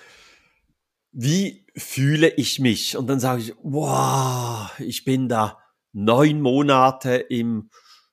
wie 1.12 1.66
fühle 1.76 2.28
ich 2.28 2.58
mich? 2.58 2.96
Und 2.96 3.08
dann 3.08 3.20
sage 3.20 3.42
ich, 3.42 3.54
wow, 3.62 4.70
ich 4.78 5.04
bin 5.04 5.28
da 5.28 5.58
neun 5.92 6.40
Monate 6.40 7.16
im 7.16 7.70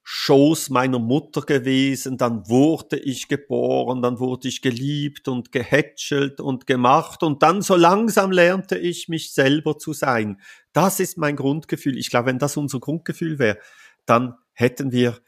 Schoß 0.09 0.69
meiner 0.69 0.99
Mutter 0.99 1.41
gewesen, 1.41 2.17
dann 2.17 2.47
wurde 2.47 2.97
ich 2.97 3.27
geboren, 3.27 4.01
dann 4.01 4.19
wurde 4.19 4.47
ich 4.47 4.61
geliebt 4.61 5.27
und 5.27 5.51
gehätschelt 5.51 6.39
und 6.39 6.65
gemacht 6.65 7.23
und 7.23 7.43
dann 7.43 7.61
so 7.61 7.75
langsam 7.75 8.31
lernte 8.31 8.77
ich 8.77 9.09
mich 9.09 9.33
selber 9.33 9.77
zu 9.77 9.91
sein. 9.91 10.39
Das 10.71 11.01
ist 11.01 11.17
mein 11.17 11.35
Grundgefühl. 11.35 11.97
Ich 11.97 12.09
glaube, 12.09 12.27
wenn 12.27 12.39
das 12.39 12.55
unser 12.55 12.79
Grundgefühl 12.79 13.37
wäre, 13.37 13.57
dann 14.05 14.35
hätten 14.57 14.91
wir 14.91 15.19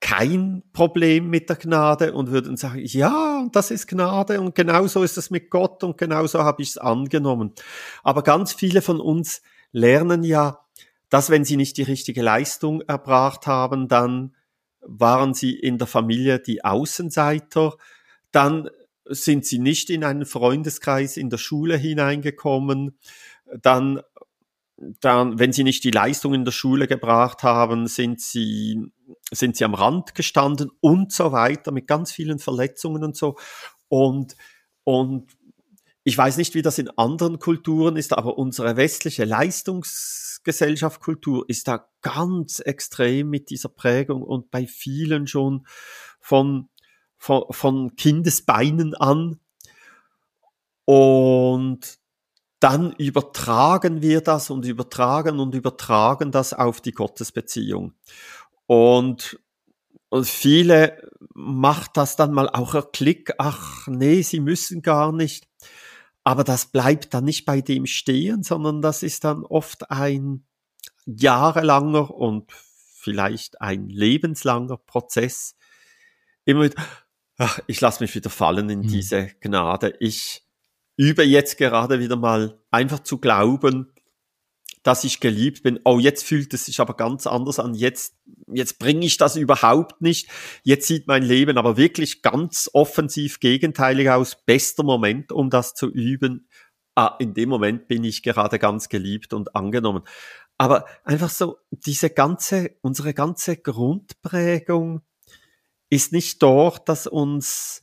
kein 0.00 0.64
Problem 0.72 1.30
mit 1.30 1.48
der 1.48 1.56
Gnade 1.56 2.12
und 2.12 2.32
würden 2.32 2.56
sagen, 2.56 2.80
ja, 2.82 3.46
das 3.52 3.70
ist 3.70 3.86
Gnade 3.86 4.40
und 4.40 4.56
genauso 4.56 5.04
ist 5.04 5.16
es 5.16 5.30
mit 5.30 5.50
Gott 5.50 5.84
und 5.84 5.96
genauso 5.96 6.40
habe 6.40 6.62
ich 6.62 6.70
es 6.70 6.78
angenommen. 6.78 7.52
Aber 8.02 8.22
ganz 8.22 8.52
viele 8.52 8.82
von 8.82 9.00
uns 9.00 9.40
lernen 9.70 10.24
ja, 10.24 10.58
dass 11.10 11.30
wenn 11.30 11.44
sie 11.44 11.56
nicht 11.56 11.76
die 11.76 11.84
richtige 11.84 12.22
Leistung 12.22 12.80
erbracht 12.80 13.46
haben, 13.46 13.86
dann 13.86 14.34
waren 14.80 15.32
sie 15.32 15.54
in 15.54 15.78
der 15.78 15.86
Familie 15.86 16.40
die 16.40 16.64
Außenseiter, 16.64 17.76
dann 18.32 18.68
sind 19.04 19.46
sie 19.46 19.60
nicht 19.60 19.90
in 19.90 20.02
einen 20.02 20.26
Freundeskreis 20.26 21.16
in 21.16 21.30
der 21.30 21.38
Schule 21.38 21.76
hineingekommen, 21.76 22.98
dann 23.60 24.00
dann, 25.00 25.38
wenn 25.38 25.52
sie 25.52 25.64
nicht 25.64 25.84
die 25.84 25.90
Leistung 25.90 26.34
in 26.34 26.44
der 26.44 26.52
Schule 26.52 26.86
gebracht 26.86 27.42
haben, 27.42 27.86
sind 27.86 28.20
sie, 28.20 28.80
sind 29.30 29.56
sie 29.56 29.64
am 29.64 29.74
Rand 29.74 30.14
gestanden 30.14 30.70
und 30.80 31.12
so 31.12 31.32
weiter 31.32 31.72
mit 31.72 31.86
ganz 31.86 32.12
vielen 32.12 32.38
Verletzungen 32.38 33.04
und 33.04 33.16
so. 33.16 33.36
Und, 33.88 34.36
und 34.84 35.32
ich 36.04 36.18
weiß 36.18 36.36
nicht, 36.36 36.54
wie 36.54 36.62
das 36.62 36.78
in 36.78 36.90
anderen 36.90 37.38
Kulturen 37.38 37.96
ist, 37.96 38.12
aber 38.12 38.36
unsere 38.36 38.76
westliche 38.76 39.24
Leistungsgesellschaft, 39.24 41.00
Kultur 41.00 41.44
ist 41.48 41.68
da 41.68 41.88
ganz 42.00 42.58
extrem 42.58 43.30
mit 43.30 43.50
dieser 43.50 43.68
Prägung 43.68 44.22
und 44.22 44.50
bei 44.50 44.66
vielen 44.66 45.28
schon 45.28 45.66
von, 46.20 46.68
von, 47.18 47.44
von 47.50 47.94
Kindesbeinen 47.94 48.94
an. 48.94 49.38
Und 50.84 52.01
dann 52.62 52.92
übertragen 52.92 54.02
wir 54.02 54.20
das 54.20 54.48
und 54.48 54.64
übertragen 54.64 55.40
und 55.40 55.52
übertragen 55.54 56.30
das 56.30 56.54
auf 56.54 56.80
die 56.80 56.92
Gottesbeziehung. 56.92 57.94
Und, 58.66 59.40
und 60.10 60.28
viele 60.28 61.10
macht 61.34 61.96
das 61.96 62.14
dann 62.14 62.32
mal 62.32 62.48
auch 62.48 62.76
ein 62.76 62.84
Klick, 62.92 63.34
ach 63.38 63.88
nee, 63.88 64.22
sie 64.22 64.38
müssen 64.38 64.80
gar 64.80 65.10
nicht. 65.10 65.48
Aber 66.22 66.44
das 66.44 66.66
bleibt 66.66 67.14
dann 67.14 67.24
nicht 67.24 67.46
bei 67.46 67.62
dem 67.62 67.86
stehen, 67.86 68.44
sondern 68.44 68.80
das 68.80 69.02
ist 69.02 69.24
dann 69.24 69.44
oft 69.44 69.90
ein 69.90 70.46
jahrelanger 71.04 72.14
und 72.14 72.52
vielleicht 72.52 73.60
ein 73.60 73.88
lebenslanger 73.88 74.76
Prozess. 74.76 75.56
Immer 76.44 76.64
wieder, 76.64 76.80
ach, 77.38 77.58
ich 77.66 77.80
lasse 77.80 78.04
mich 78.04 78.14
wieder 78.14 78.30
fallen 78.30 78.70
in 78.70 78.80
mhm. 78.82 78.88
diese 78.88 79.30
Gnade. 79.40 79.96
Ich 79.98 80.41
übe 81.02 81.24
jetzt 81.24 81.58
gerade 81.58 81.98
wieder 81.98 82.14
mal 82.14 82.60
einfach 82.70 83.00
zu 83.00 83.18
glauben, 83.18 83.92
dass 84.84 85.02
ich 85.02 85.18
geliebt 85.18 85.64
bin. 85.64 85.80
Oh, 85.84 85.98
jetzt 85.98 86.24
fühlt 86.24 86.54
es 86.54 86.66
sich 86.66 86.78
aber 86.78 86.94
ganz 86.94 87.26
anders 87.26 87.58
an. 87.58 87.74
Jetzt, 87.74 88.14
jetzt 88.46 88.78
bringe 88.78 89.04
ich 89.04 89.16
das 89.16 89.34
überhaupt 89.34 90.00
nicht. 90.00 90.28
Jetzt 90.62 90.86
sieht 90.86 91.08
mein 91.08 91.24
Leben 91.24 91.58
aber 91.58 91.76
wirklich 91.76 92.22
ganz 92.22 92.70
offensiv 92.72 93.40
gegenteilig 93.40 94.10
aus. 94.10 94.44
Bester 94.44 94.84
Moment, 94.84 95.32
um 95.32 95.50
das 95.50 95.74
zu 95.74 95.90
üben. 95.90 96.48
Ah, 96.94 97.16
in 97.18 97.34
dem 97.34 97.48
Moment 97.48 97.88
bin 97.88 98.04
ich 98.04 98.22
gerade 98.22 98.60
ganz 98.60 98.88
geliebt 98.88 99.32
und 99.32 99.56
angenommen. 99.56 100.02
Aber 100.56 100.84
einfach 101.02 101.30
so, 101.30 101.58
diese 101.70 102.10
ganze, 102.10 102.76
unsere 102.80 103.12
ganze 103.12 103.56
Grundprägung 103.56 105.00
ist 105.90 106.12
nicht 106.12 106.40
dort, 106.42 106.88
dass 106.88 107.08
uns 107.08 107.81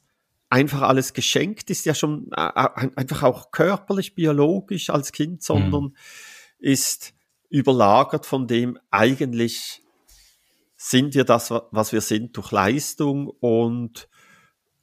einfach 0.49 0.81
alles 0.81 1.13
geschenkt 1.13 1.69
ist, 1.69 1.85
ja 1.85 1.93
schon 1.93 2.29
äh, 2.35 2.47
äh 2.47 2.89
einfach 2.95 3.23
auch 3.23 3.51
körperlich, 3.51 4.15
biologisch 4.15 4.89
als 4.89 5.11
Kind, 5.11 5.43
sondern 5.43 5.83
mhm. 5.83 5.93
ist 6.59 7.13
überlagert 7.49 8.25
von 8.25 8.47
dem 8.47 8.77
eigentlich 8.91 9.83
sind 10.75 11.13
wir 11.13 11.25
das, 11.25 11.51
was 11.51 11.91
wir 11.91 12.01
sind, 12.01 12.37
durch 12.37 12.51
Leistung 12.51 13.27
und 13.27 14.07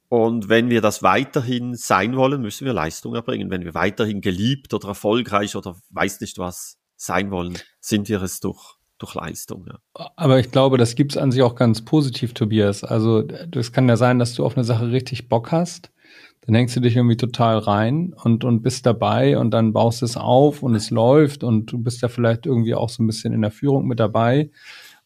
und 0.09 0.47
wenn 0.47 0.69
wir 0.69 0.79
das 0.79 1.03
weiterhin 1.03 1.75
sein 1.75 2.15
wollen, 2.15 2.41
müssen 2.41 2.65
wir 2.65 2.71
Leistung 2.71 3.13
erbringen. 3.13 3.49
Wenn 3.49 3.65
wir 3.65 3.73
weiterhin 3.73 4.21
geliebt 4.21 4.73
oder 4.73 4.89
erfolgreich 4.89 5.57
oder 5.57 5.75
weiß 5.89 6.21
nicht 6.21 6.37
was 6.37 6.79
sein 6.95 7.29
wollen, 7.29 7.57
sind 7.81 8.07
wir 8.07 8.21
es 8.21 8.39
durch 8.39 8.76
durch 8.97 9.15
Leistung. 9.15 9.65
Ja. 9.67 10.09
Aber 10.15 10.39
ich 10.39 10.51
glaube, 10.51 10.77
das 10.77 10.95
gibt 10.95 11.13
es 11.13 11.17
an 11.17 11.31
sich 11.31 11.41
auch 11.41 11.55
ganz 11.55 11.83
positiv, 11.83 12.33
Tobias. 12.33 12.83
Also 12.83 13.21
das 13.21 13.71
kann 13.71 13.89
ja 13.89 13.97
sein, 13.97 14.19
dass 14.19 14.33
du 14.33 14.45
auf 14.45 14.57
eine 14.57 14.63
Sache 14.63 14.91
richtig 14.91 15.29
Bock 15.29 15.51
hast. 15.51 15.91
Dann 16.41 16.55
hängst 16.55 16.75
du 16.77 16.79
dich 16.79 16.95
irgendwie 16.95 17.17
total 17.17 17.57
rein 17.57 18.13
und, 18.23 18.45
und 18.45 18.61
bist 18.61 18.85
dabei 18.85 19.37
und 19.37 19.51
dann 19.51 19.73
baust 19.73 20.01
es 20.01 20.15
auf 20.15 20.63
und 20.63 20.75
es 20.75 20.89
läuft 20.91 21.43
und 21.43 21.65
du 21.65 21.77
bist 21.77 22.01
ja 22.01 22.07
vielleicht 22.07 22.45
irgendwie 22.45 22.73
auch 22.73 22.89
so 22.89 23.03
ein 23.03 23.07
bisschen 23.07 23.33
in 23.33 23.41
der 23.41 23.51
Führung 23.51 23.85
mit 23.85 23.99
dabei. 23.99 24.49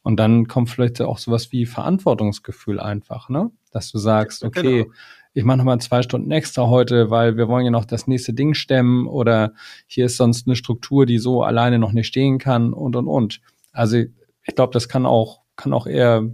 Und 0.03 0.19
dann 0.19 0.47
kommt 0.47 0.69
vielleicht 0.69 1.01
auch 1.01 1.17
sowas 1.17 1.51
wie 1.51 1.65
Verantwortungsgefühl 1.65 2.79
einfach, 2.79 3.29
ne? 3.29 3.51
Dass 3.71 3.91
du 3.91 3.97
sagst, 3.97 4.43
okay, 4.43 4.83
genau. 4.83 4.95
ich 5.33 5.43
mache 5.43 5.57
nochmal 5.57 5.79
zwei 5.79 6.01
Stunden 6.01 6.31
extra 6.31 6.67
heute, 6.67 7.09
weil 7.09 7.37
wir 7.37 7.47
wollen 7.47 7.65
ja 7.65 7.71
noch 7.71 7.85
das 7.85 8.07
nächste 8.07 8.33
Ding 8.33 8.53
stemmen 8.53 9.07
oder 9.07 9.53
hier 9.87 10.05
ist 10.05 10.17
sonst 10.17 10.47
eine 10.47 10.55
Struktur, 10.55 11.05
die 11.05 11.19
so 11.19 11.43
alleine 11.43 11.79
noch 11.79 11.91
nicht 11.91 12.07
stehen 12.07 12.39
kann 12.39 12.73
und 12.73 12.95
und 12.95 13.07
und. 13.07 13.41
Also 13.71 13.97
ich 13.97 14.55
glaube, 14.55 14.73
das 14.73 14.89
kann 14.89 15.05
auch, 15.05 15.41
kann 15.55 15.73
auch 15.73 15.87
eher 15.87 16.29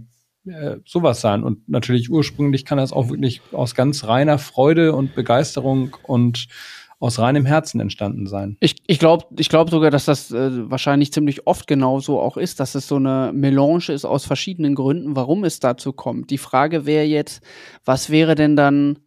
äh, 0.46 0.76
sowas 0.84 1.20
sein. 1.20 1.42
Und 1.42 1.68
natürlich 1.68 2.10
ursprünglich 2.10 2.64
kann 2.64 2.78
das 2.78 2.92
auch 2.92 3.10
wirklich 3.10 3.42
aus 3.52 3.74
ganz 3.74 4.04
reiner 4.04 4.38
Freude 4.38 4.94
und 4.94 5.14
Begeisterung 5.14 5.96
und 6.04 6.48
aus 7.00 7.18
reinem 7.18 7.46
Herzen 7.46 7.80
entstanden 7.80 8.26
sein. 8.26 8.56
Ich, 8.60 8.76
ich 8.86 8.98
glaube 8.98 9.26
ich 9.38 9.48
glaub 9.48 9.70
sogar, 9.70 9.90
dass 9.90 10.06
das 10.06 10.32
äh, 10.32 10.70
wahrscheinlich 10.70 11.12
ziemlich 11.12 11.46
oft 11.46 11.66
genauso 11.66 12.20
auch 12.20 12.36
ist, 12.36 12.58
dass 12.58 12.74
es 12.74 12.88
so 12.88 12.96
eine 12.96 13.30
Melange 13.32 13.88
ist 13.88 14.04
aus 14.04 14.24
verschiedenen 14.24 14.74
Gründen, 14.74 15.14
warum 15.14 15.44
es 15.44 15.60
dazu 15.60 15.92
kommt. 15.92 16.30
Die 16.30 16.38
Frage 16.38 16.86
wäre 16.86 17.04
jetzt, 17.04 17.42
was 17.84 18.10
wäre 18.10 18.34
denn 18.34 18.56
dann 18.56 18.98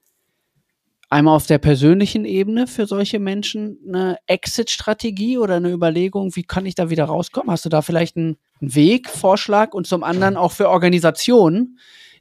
einmal 1.11 1.35
auf 1.35 1.45
der 1.45 1.57
persönlichen 1.57 2.23
Ebene 2.25 2.67
für 2.67 2.87
solche 2.87 3.19
Menschen 3.19 3.77
eine 3.85 4.17
Exit-Strategie 4.27 5.37
oder 5.37 5.55
eine 5.55 5.69
Überlegung, 5.69 6.35
wie 6.35 6.43
kann 6.43 6.65
ich 6.65 6.73
da 6.73 6.89
wieder 6.89 7.05
rauskommen? 7.05 7.51
Hast 7.51 7.65
du 7.65 7.69
da 7.69 7.81
vielleicht 7.81 8.17
einen, 8.17 8.37
Weg, 8.63 9.09
Vorschlag 9.09 9.73
und 9.73 9.87
zum 9.87 10.03
anderen 10.03 10.37
auch 10.37 10.51
für 10.51 10.69
Organisationen, 10.69 11.79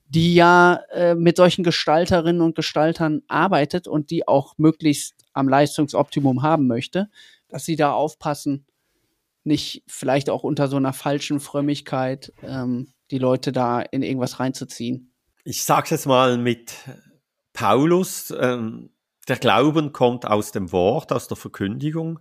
die 0.08 0.34
ja 0.34 0.80
äh, 0.90 1.14
mit 1.14 1.36
solchen 1.36 1.64
Gestalterinnen 1.64 2.40
und 2.40 2.54
Gestaltern 2.54 3.20
arbeitet 3.28 3.86
und 3.86 4.10
die 4.10 4.26
auch 4.26 4.54
möglichst 4.56 5.16
am 5.34 5.50
Leistungsoptimum 5.50 6.42
haben 6.42 6.66
möchte, 6.66 7.10
dass 7.48 7.66
sie 7.66 7.76
da 7.76 7.92
aufpassen, 7.92 8.64
nicht 9.44 9.82
vielleicht 9.86 10.30
auch 10.30 10.42
unter 10.42 10.66
so 10.68 10.76
einer 10.76 10.94
falschen 10.94 11.40
Frömmigkeit 11.40 12.32
ähm, 12.42 12.94
die 13.10 13.18
Leute 13.18 13.52
da 13.52 13.82
in 13.82 14.02
irgendwas 14.02 14.40
reinzuziehen. 14.40 15.12
Ich 15.44 15.62
sag's 15.62 15.90
jetzt 15.90 16.06
mal 16.06 16.38
mit 16.38 16.72
Paulus, 17.52 18.32
ähm, 18.38 18.90
der 19.28 19.36
Glauben 19.36 19.92
kommt 19.92 20.26
aus 20.26 20.52
dem 20.52 20.72
Wort, 20.72 21.12
aus 21.12 21.28
der 21.28 21.36
Verkündigung. 21.36 22.20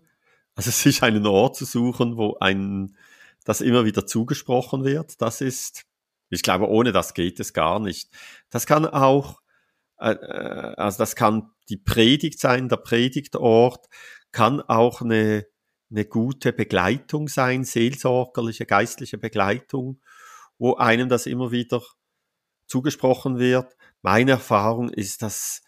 Also 0.55 0.71
sich 0.71 1.03
einen 1.03 1.25
Ort 1.25 1.55
zu 1.55 1.65
suchen, 1.65 2.17
wo 2.17 2.37
ein 2.39 2.95
das 3.45 3.61
immer 3.61 3.85
wieder 3.85 4.05
zugesprochen 4.05 4.83
wird, 4.83 5.21
das 5.21 5.41
ist 5.41 5.85
ich 6.29 6.43
glaube, 6.43 6.69
ohne 6.69 6.91
das 6.91 7.13
geht 7.13 7.39
es 7.39 7.53
gar 7.53 7.79
nicht. 7.79 8.09
Das 8.49 8.65
kann 8.65 8.85
auch, 8.85 9.41
äh, 9.99 10.11
äh, 10.11 10.75
also 10.77 10.99
das 10.99 11.15
kann 11.15 11.51
die 11.69 11.77
Predigt 11.77 12.39
sein, 12.39 12.69
der 12.69 12.77
Predigtort, 12.77 13.87
kann 14.31 14.61
auch 14.61 15.01
eine, 15.01 15.45
eine 15.89 16.05
gute 16.05 16.53
Begleitung 16.53 17.27
sein, 17.27 17.63
seelsorgerliche, 17.63 18.65
geistliche 18.65 19.17
Begleitung, 19.17 20.01
wo 20.59 20.75
einem 20.75 21.09
das 21.09 21.25
immer 21.25 21.51
wieder 21.51 21.81
zugesprochen 22.67 23.39
wird. 23.39 23.75
Meine 24.01 24.31
Erfahrung 24.31 24.89
ist, 24.89 25.21
dass 25.21 25.61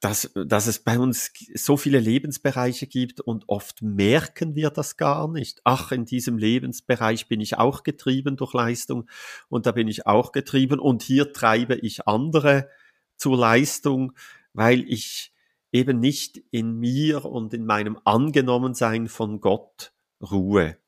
dass, 0.00 0.30
dass 0.34 0.66
es 0.66 0.78
bei 0.78 0.98
uns 0.98 1.30
so 1.54 1.76
viele 1.76 2.00
Lebensbereiche 2.00 2.86
gibt 2.86 3.20
und 3.20 3.44
oft 3.48 3.82
merken 3.82 4.54
wir 4.54 4.70
das 4.70 4.96
gar 4.96 5.28
nicht. 5.28 5.60
Ach, 5.64 5.92
in 5.92 6.06
diesem 6.06 6.38
Lebensbereich 6.38 7.28
bin 7.28 7.40
ich 7.40 7.58
auch 7.58 7.82
getrieben 7.82 8.36
durch 8.36 8.54
Leistung 8.54 9.08
und 9.48 9.66
da 9.66 9.72
bin 9.72 9.88
ich 9.88 10.06
auch 10.06 10.32
getrieben 10.32 10.78
und 10.80 11.02
hier 11.02 11.34
treibe 11.34 11.76
ich 11.76 12.08
andere 12.08 12.68
zur 13.16 13.36
Leistung, 13.36 14.12
weil 14.54 14.80
ich 14.90 15.34
eben 15.70 16.00
nicht 16.00 16.42
in 16.50 16.78
mir 16.78 17.26
und 17.26 17.52
in 17.52 17.66
meinem 17.66 17.98
Angenommensein 18.04 19.06
von 19.06 19.42
Gott 19.42 19.92
ruhe. 20.22 20.78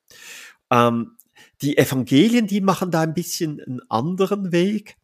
Ähm, 0.71 1.17
die 1.61 1.77
Evangelien, 1.77 2.47
die 2.47 2.61
machen 2.61 2.89
da 2.89 3.01
ein 3.01 3.13
bisschen 3.13 3.61
einen 3.61 3.81
anderen 3.89 4.51
Weg. 4.51 4.97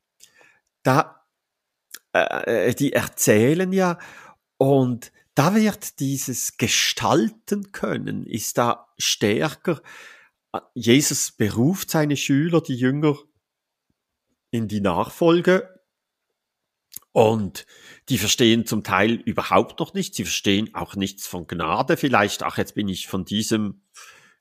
Da 0.82 1.18
äh, 2.13 2.74
die 2.76 2.93
erzählen 2.93 3.72
ja 3.74 3.98
und 4.58 5.12
da 5.36 5.56
wird 5.56 6.00
dieses 6.00 6.58
Gestalten 6.58 7.72
können, 7.72 8.26
ist 8.26 8.58
da 8.58 8.88
stärker. 8.98 9.82
Jesus 10.74 11.32
beruft 11.32 11.91
seine 11.91 12.17
Schüler, 12.17 12.62
die 12.62 12.76
Jünger, 12.76 13.15
in 14.52 14.67
die 14.67 14.82
Nachfolge 14.82 15.80
und 17.12 17.65
die 18.10 18.17
verstehen 18.17 18.65
zum 18.65 18.84
Teil 18.84 19.13
überhaupt 19.13 19.80
noch 19.80 19.93
nichts. 19.93 20.17
Sie 20.17 20.24
verstehen 20.24 20.74
auch 20.74 20.95
nichts 20.95 21.28
von 21.28 21.48
Gnade. 21.48 21.98
Vielleicht, 21.98 22.43
ach, 22.43 22.58
jetzt 22.58 22.76
bin 22.76 22.88
ich 22.88 23.08
von 23.08 23.26
diesem 23.26 23.84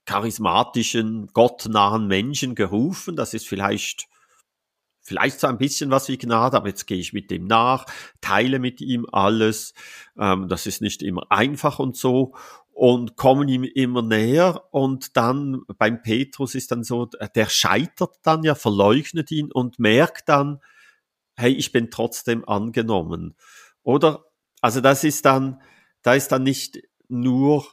charismatischen, 0.06 1.28
gottnahen 1.28 2.06
Menschen 2.06 2.54
gerufen. 2.54 3.14
Das 3.14 3.34
ist 3.34 3.46
vielleicht 3.46 4.08
vielleicht 5.08 5.40
so 5.40 5.46
ein 5.46 5.58
bisschen 5.58 5.90
was 5.90 6.08
wie 6.08 6.18
Gnade, 6.18 6.56
aber 6.56 6.68
jetzt 6.68 6.86
gehe 6.86 6.98
ich 6.98 7.12
mit 7.12 7.30
dem 7.30 7.46
nach, 7.46 7.86
teile 8.20 8.58
mit 8.58 8.80
ihm 8.80 9.06
alles. 9.10 9.74
Ähm, 10.18 10.48
das 10.48 10.66
ist 10.66 10.82
nicht 10.82 11.02
immer 11.02 11.30
einfach 11.30 11.78
und 11.78 11.96
so 11.96 12.34
und 12.78 13.16
kommen 13.16 13.48
ihm 13.48 13.64
immer 13.64 14.02
näher 14.02 14.62
und 14.70 15.16
dann 15.16 15.62
beim 15.78 16.00
Petrus 16.00 16.54
ist 16.54 16.70
dann 16.70 16.84
so, 16.84 17.06
der 17.06 17.48
scheitert 17.48 18.16
dann 18.22 18.44
ja, 18.44 18.54
verleugnet 18.54 19.32
ihn 19.32 19.50
und 19.50 19.80
merkt 19.80 20.28
dann, 20.28 20.60
hey, 21.36 21.52
ich 21.52 21.72
bin 21.72 21.90
trotzdem 21.90 22.48
angenommen. 22.48 23.34
Oder? 23.82 24.26
Also 24.60 24.80
das 24.80 25.02
ist 25.02 25.24
dann, 25.24 25.60
da 26.02 26.14
ist 26.14 26.28
dann 26.28 26.44
nicht 26.44 26.78
nur 27.08 27.66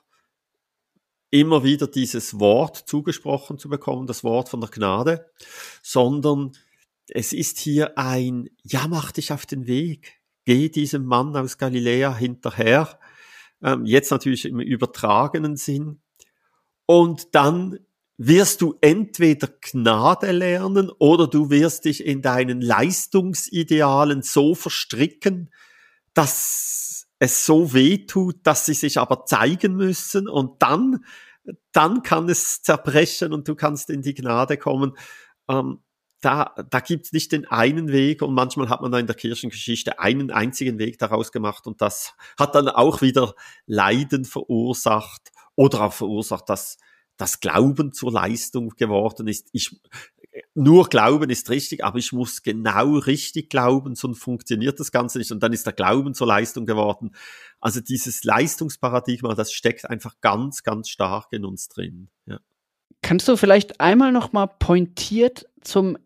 immer 1.30 1.64
wieder 1.64 1.86
dieses 1.86 2.40
Wort 2.40 2.78
zugesprochen 2.88 3.60
zu 3.60 3.70
bekommen, 3.70 4.08
das 4.08 4.24
Wort 4.24 4.50
von 4.50 4.62
der 4.62 4.70
Gnade, 4.70 5.30
sondern 5.84 6.54
es 7.10 7.34
ist 7.34 7.60
hier 7.60 7.98
ein, 7.98 8.50
ja, 8.64 8.88
mach 8.88 9.12
dich 9.12 9.32
auf 9.32 9.46
den 9.46 9.68
Weg, 9.68 10.22
geh 10.46 10.70
diesem 10.70 11.06
Mann 11.06 11.36
aus 11.36 11.58
Galiläa 11.58 12.16
hinterher, 12.16 13.00
ähm, 13.64 13.86
jetzt 13.86 14.12
natürlich 14.12 14.46
im 14.46 14.60
übertragenen 14.60 15.56
Sinn, 15.56 16.02
und 16.86 17.34
dann 17.34 17.80
wirst 18.18 18.62
du 18.62 18.76
entweder 18.82 19.50
Gnade 19.60 20.32
lernen 20.32 20.90
oder 21.00 21.28
du 21.28 21.50
wirst 21.50 21.86
dich 21.86 22.06
in 22.06 22.22
deinen 22.22 22.62
Leistungsidealen 22.62 24.22
so 24.22 24.56
verstricken, 24.56 25.52
dass 26.14 27.08
es 27.20 27.46
so 27.46 27.74
weh 27.74 28.06
tut, 28.06 28.38
dass 28.44 28.66
sie 28.66 28.74
sich 28.74 29.00
aber 29.00 29.26
zeigen 29.26 29.76
müssen. 29.76 30.30
Und 30.30 30.62
dann, 30.62 31.04
dann 31.72 32.04
kann 32.04 32.30
es 32.30 32.62
zerbrechen 32.62 33.34
und 33.34 33.48
du 33.48 33.56
kannst 33.56 33.90
in 33.90 34.02
die 34.02 34.14
Gnade 34.14 34.58
kommen. 34.58 34.94
Ähm, 35.50 35.80
da, 36.26 36.56
da 36.70 36.80
gibt 36.80 37.06
es 37.06 37.12
nicht 37.14 37.32
den 37.32 37.46
einen 37.46 37.92
Weg 37.92 38.24
und 38.24 38.34
manchmal 38.34 38.70
hat 38.70 38.82
man 38.82 38.92
da 38.92 38.98
in 38.98 39.06
der 39.06 39.16
Kirchengeschichte 39.16 40.00
einen 40.00 40.32
einzigen 40.32 40.80
Weg 40.80 40.98
daraus 40.98 41.32
gemacht 41.32 41.68
und 41.68 41.82
das 41.82 42.14
hat 42.40 42.56
dann 42.56 42.68
auch 42.68 43.02
wieder 43.02 43.36
Leiden 43.68 44.26
verursacht 44.26 45.32
oder 45.56 45.82
auch 45.82 45.94
verursacht, 45.94 46.50
dass 46.50 46.78
das 47.18 47.40
Glauben 47.40 47.94
zur 47.94 48.12
Leistung 48.12 48.70
geworden 48.70 49.28
ist. 49.28 49.50
Ich, 49.54 49.80
nur 50.56 50.90
Glauben 50.90 51.30
ist 51.30 51.50
richtig, 51.50 51.84
aber 51.84 52.00
ich 52.00 52.12
muss 52.12 52.42
genau 52.42 52.96
richtig 52.98 53.50
glauben, 53.50 53.96
sonst 53.96 54.20
funktioniert 54.20 54.80
das 54.80 54.92
Ganze 54.92 55.20
nicht. 55.20 55.32
Und 55.32 55.44
dann 55.44 55.54
ist 55.54 55.66
der 55.66 55.74
Glauben 55.74 56.14
zur 56.14 56.28
Leistung 56.28 56.66
geworden. 56.66 57.16
Also 57.62 57.80
dieses 57.80 58.24
Leistungsparadigma, 58.24 59.34
das 59.36 59.54
steckt 59.54 59.90
einfach 59.90 60.16
ganz, 60.22 60.64
ganz 60.64 60.90
stark 60.90 61.28
in 61.32 61.46
uns 61.46 61.70
drin. 61.70 62.10
Ja. 62.26 62.40
Kannst 63.02 63.28
du 63.28 63.38
vielleicht 63.38 63.80
einmal 63.80 64.12
noch 64.12 64.34
mal 64.34 64.48
pointiert 64.48 65.46
zum 65.62 65.98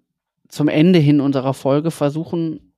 zum 0.49 0.67
Ende 0.67 0.99
hin 0.99 1.21
unserer 1.21 1.53
Folge 1.53 1.91
versuchen, 1.91 2.73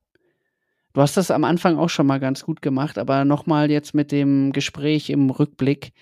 du 0.93 1.01
hast 1.01 1.17
das 1.17 1.31
am 1.31 1.43
Anfang 1.43 1.77
auch 1.77 1.89
schon 1.89 2.05
mal 2.05 2.19
ganz 2.19 2.43
gut 2.43 2.61
gemacht, 2.61 2.97
aber 2.97 3.25
nochmal 3.25 3.71
jetzt 3.71 3.93
mit 3.95 4.11
dem 4.11 4.51
Gespräch 4.51 5.09
im 5.09 5.29
Rückblick, 5.29 5.93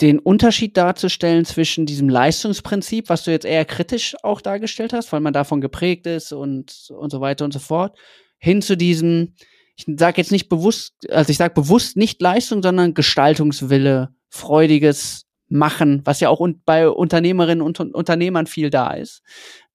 den 0.00 0.18
Unterschied 0.18 0.76
darzustellen 0.76 1.44
zwischen 1.44 1.86
diesem 1.86 2.08
Leistungsprinzip, 2.08 3.08
was 3.08 3.24
du 3.24 3.30
jetzt 3.30 3.44
eher 3.44 3.64
kritisch 3.64 4.16
auch 4.22 4.40
dargestellt 4.40 4.92
hast, 4.92 5.12
weil 5.12 5.20
man 5.20 5.32
davon 5.32 5.60
geprägt 5.60 6.06
ist 6.06 6.32
und, 6.32 6.88
und 6.90 7.10
so 7.10 7.20
weiter 7.20 7.44
und 7.44 7.52
so 7.52 7.58
fort, 7.58 7.96
hin 8.38 8.62
zu 8.62 8.76
diesem, 8.76 9.34
ich 9.76 9.86
sage 9.96 10.20
jetzt 10.20 10.32
nicht 10.32 10.48
bewusst, 10.48 11.08
also 11.10 11.30
ich 11.30 11.36
sage 11.36 11.54
bewusst 11.54 11.96
nicht 11.96 12.20
Leistung, 12.20 12.62
sondern 12.62 12.94
Gestaltungswille, 12.94 14.14
freudiges 14.28 15.26
Machen, 15.48 16.00
was 16.04 16.20
ja 16.20 16.30
auch 16.30 16.46
bei 16.64 16.88
Unternehmerinnen 16.88 17.60
und 17.60 17.78
Unternehmern 17.78 18.46
viel 18.46 18.70
da 18.70 18.94
ist 18.94 19.22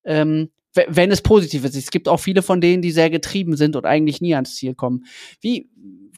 ähm, 0.04 0.50
wenn 0.86 1.10
es 1.10 1.22
positiv 1.22 1.64
ist. 1.64 1.74
Es 1.74 1.90
gibt 1.90 2.08
auch 2.08 2.18
viele 2.18 2.42
von 2.42 2.60
denen, 2.60 2.82
die 2.82 2.90
sehr 2.90 3.10
getrieben 3.10 3.56
sind 3.56 3.74
und 3.76 3.84
eigentlich 3.84 4.20
nie 4.20 4.34
ans 4.34 4.54
Ziel 4.54 4.74
kommen. 4.74 5.04
Wie 5.40 5.68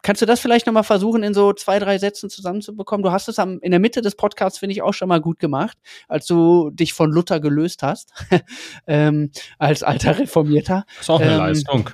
kannst 0.02 0.22
du 0.22 0.26
das 0.26 0.40
vielleicht 0.40 0.66
noch 0.66 0.72
mal 0.72 0.82
versuchen, 0.82 1.22
in 1.22 1.34
so 1.34 1.52
zwei, 1.52 1.78
drei 1.78 1.98
Sätzen 1.98 2.30
zusammenzubekommen? 2.30 3.02
Du 3.02 3.10
hast 3.10 3.28
es 3.28 3.38
am, 3.38 3.58
in 3.60 3.70
der 3.70 3.80
Mitte 3.80 4.02
des 4.02 4.16
Podcasts, 4.16 4.58
finde 4.58 4.72
ich, 4.72 4.82
auch 4.82 4.94
schon 4.94 5.08
mal 5.08 5.20
gut 5.20 5.38
gemacht, 5.38 5.78
als 6.08 6.26
du 6.26 6.70
dich 6.70 6.92
von 6.92 7.10
Luther 7.10 7.40
gelöst 7.40 7.82
hast, 7.82 8.12
ähm, 8.86 9.30
als 9.58 9.82
alter 9.82 10.18
Reformierter. 10.18 10.84
Ist 11.00 11.10
auch 11.10 11.20
eine 11.20 11.32
ähm, 11.32 11.38
Leistung. 11.38 11.90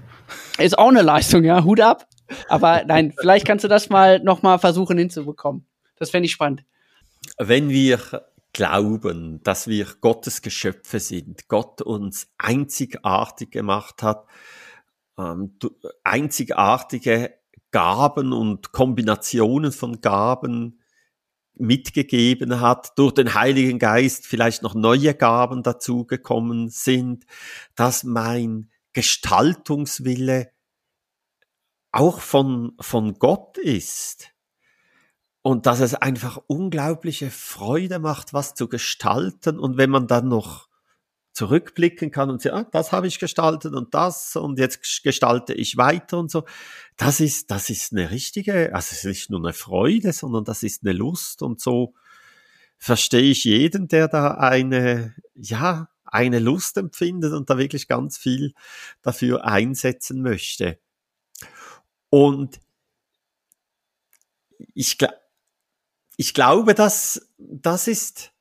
Ist 0.58 0.78
auch 0.78 0.88
eine 0.88 1.02
Leistung, 1.02 1.44
ja, 1.44 1.64
Hut 1.64 1.80
ab. 1.80 2.08
Aber 2.48 2.84
nein, 2.84 3.12
vielleicht 3.20 3.46
kannst 3.46 3.64
du 3.64 3.68
das 3.68 3.88
mal 3.88 4.20
noch 4.20 4.42
mal 4.42 4.58
versuchen 4.58 4.98
hinzubekommen. 4.98 5.66
Das 5.96 6.10
fände 6.10 6.26
ich 6.26 6.32
spannend. 6.32 6.64
Wenn 7.38 7.68
wir 7.68 8.00
glauben, 8.56 9.42
dass 9.42 9.66
wir 9.66 9.86
Gottes 10.00 10.40
Geschöpfe 10.40 10.98
sind, 10.98 11.46
Gott 11.46 11.82
uns 11.82 12.32
einzigartig 12.38 13.50
gemacht 13.50 14.02
hat, 14.02 14.26
ähm, 15.18 15.58
einzigartige 16.04 17.34
Gaben 17.70 18.32
und 18.32 18.72
Kombinationen 18.72 19.72
von 19.72 20.00
Gaben 20.00 20.80
mitgegeben 21.52 22.62
hat, 22.62 22.98
durch 22.98 23.12
den 23.12 23.34
Heiligen 23.34 23.78
Geist 23.78 24.26
vielleicht 24.26 24.62
noch 24.62 24.74
neue 24.74 25.12
Gaben 25.12 25.62
dazugekommen 25.62 26.70
sind, 26.70 27.26
dass 27.74 28.04
mein 28.04 28.70
Gestaltungswille 28.94 30.50
auch 31.92 32.20
von, 32.20 32.72
von 32.80 33.18
Gott 33.18 33.58
ist. 33.58 34.30
Und 35.46 35.66
dass 35.66 35.78
es 35.78 35.94
einfach 35.94 36.40
unglaubliche 36.48 37.30
Freude 37.30 38.00
macht, 38.00 38.34
was 38.34 38.54
zu 38.54 38.68
gestalten. 38.68 39.60
Und 39.60 39.76
wenn 39.76 39.90
man 39.90 40.08
dann 40.08 40.26
noch 40.26 40.68
zurückblicken 41.34 42.10
kann 42.10 42.30
und 42.30 42.42
sagen, 42.42 42.56
ah, 42.56 42.68
das 42.72 42.90
habe 42.90 43.06
ich 43.06 43.20
gestaltet 43.20 43.72
und 43.72 43.94
das 43.94 44.34
und 44.34 44.58
jetzt 44.58 45.04
gestalte 45.04 45.54
ich 45.54 45.76
weiter 45.76 46.18
und 46.18 46.32
so. 46.32 46.46
Das 46.96 47.20
ist, 47.20 47.52
das 47.52 47.70
ist 47.70 47.92
eine 47.92 48.10
richtige, 48.10 48.74
also 48.74 48.88
es 48.90 48.92
ist 48.92 49.04
nicht 49.04 49.30
nur 49.30 49.38
eine 49.38 49.52
Freude, 49.52 50.12
sondern 50.12 50.42
das 50.42 50.64
ist 50.64 50.82
eine 50.82 50.92
Lust 50.92 51.42
und 51.42 51.60
so 51.60 51.94
verstehe 52.76 53.30
ich 53.30 53.44
jeden, 53.44 53.86
der 53.86 54.08
da 54.08 54.32
eine, 54.38 55.14
ja, 55.36 55.90
eine 56.06 56.40
Lust 56.40 56.76
empfindet 56.76 57.32
und 57.32 57.48
da 57.50 57.56
wirklich 57.56 57.86
ganz 57.86 58.18
viel 58.18 58.52
dafür 59.00 59.44
einsetzen 59.44 60.22
möchte. 60.22 60.80
Und 62.10 62.58
ich, 64.74 64.98
ich 66.16 66.34
glaube, 66.34 66.74
dass 66.74 67.28
das 67.38 67.88
ist, 67.88 68.32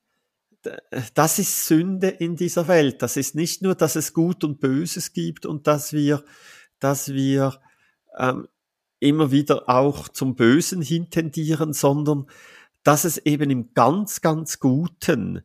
das 1.14 1.40
ist 1.40 1.68
Sünde 1.68 2.08
in 2.08 2.36
dieser 2.36 2.68
Welt. 2.68 3.02
Das 3.02 3.18
ist 3.18 3.36
nicht 3.36 3.62
nur, 3.62 3.76
dass 3.76 3.96
es 3.96 4.14
Gut 4.14 4.44
und 4.44 4.60
Böses 4.60 5.14
gibt 5.14 5.46
und 5.46 5.68
dass 5.68 5.94
wir, 5.94 6.24
dass 6.80 7.14
wir 7.14 7.60
ähm, 8.18 8.48
immer 9.00 9.32
wieder 9.32 9.70
auch 9.70 10.08
zum 10.08 10.36
Bösen 10.36 10.82
hintendieren, 10.82 11.74
sondern 11.74 12.28
dass 12.84 13.04
es 13.04 13.18
eben 13.18 13.50
im 13.50 13.74
ganz, 13.74 14.22
ganz 14.22 14.60
Guten 14.60 15.44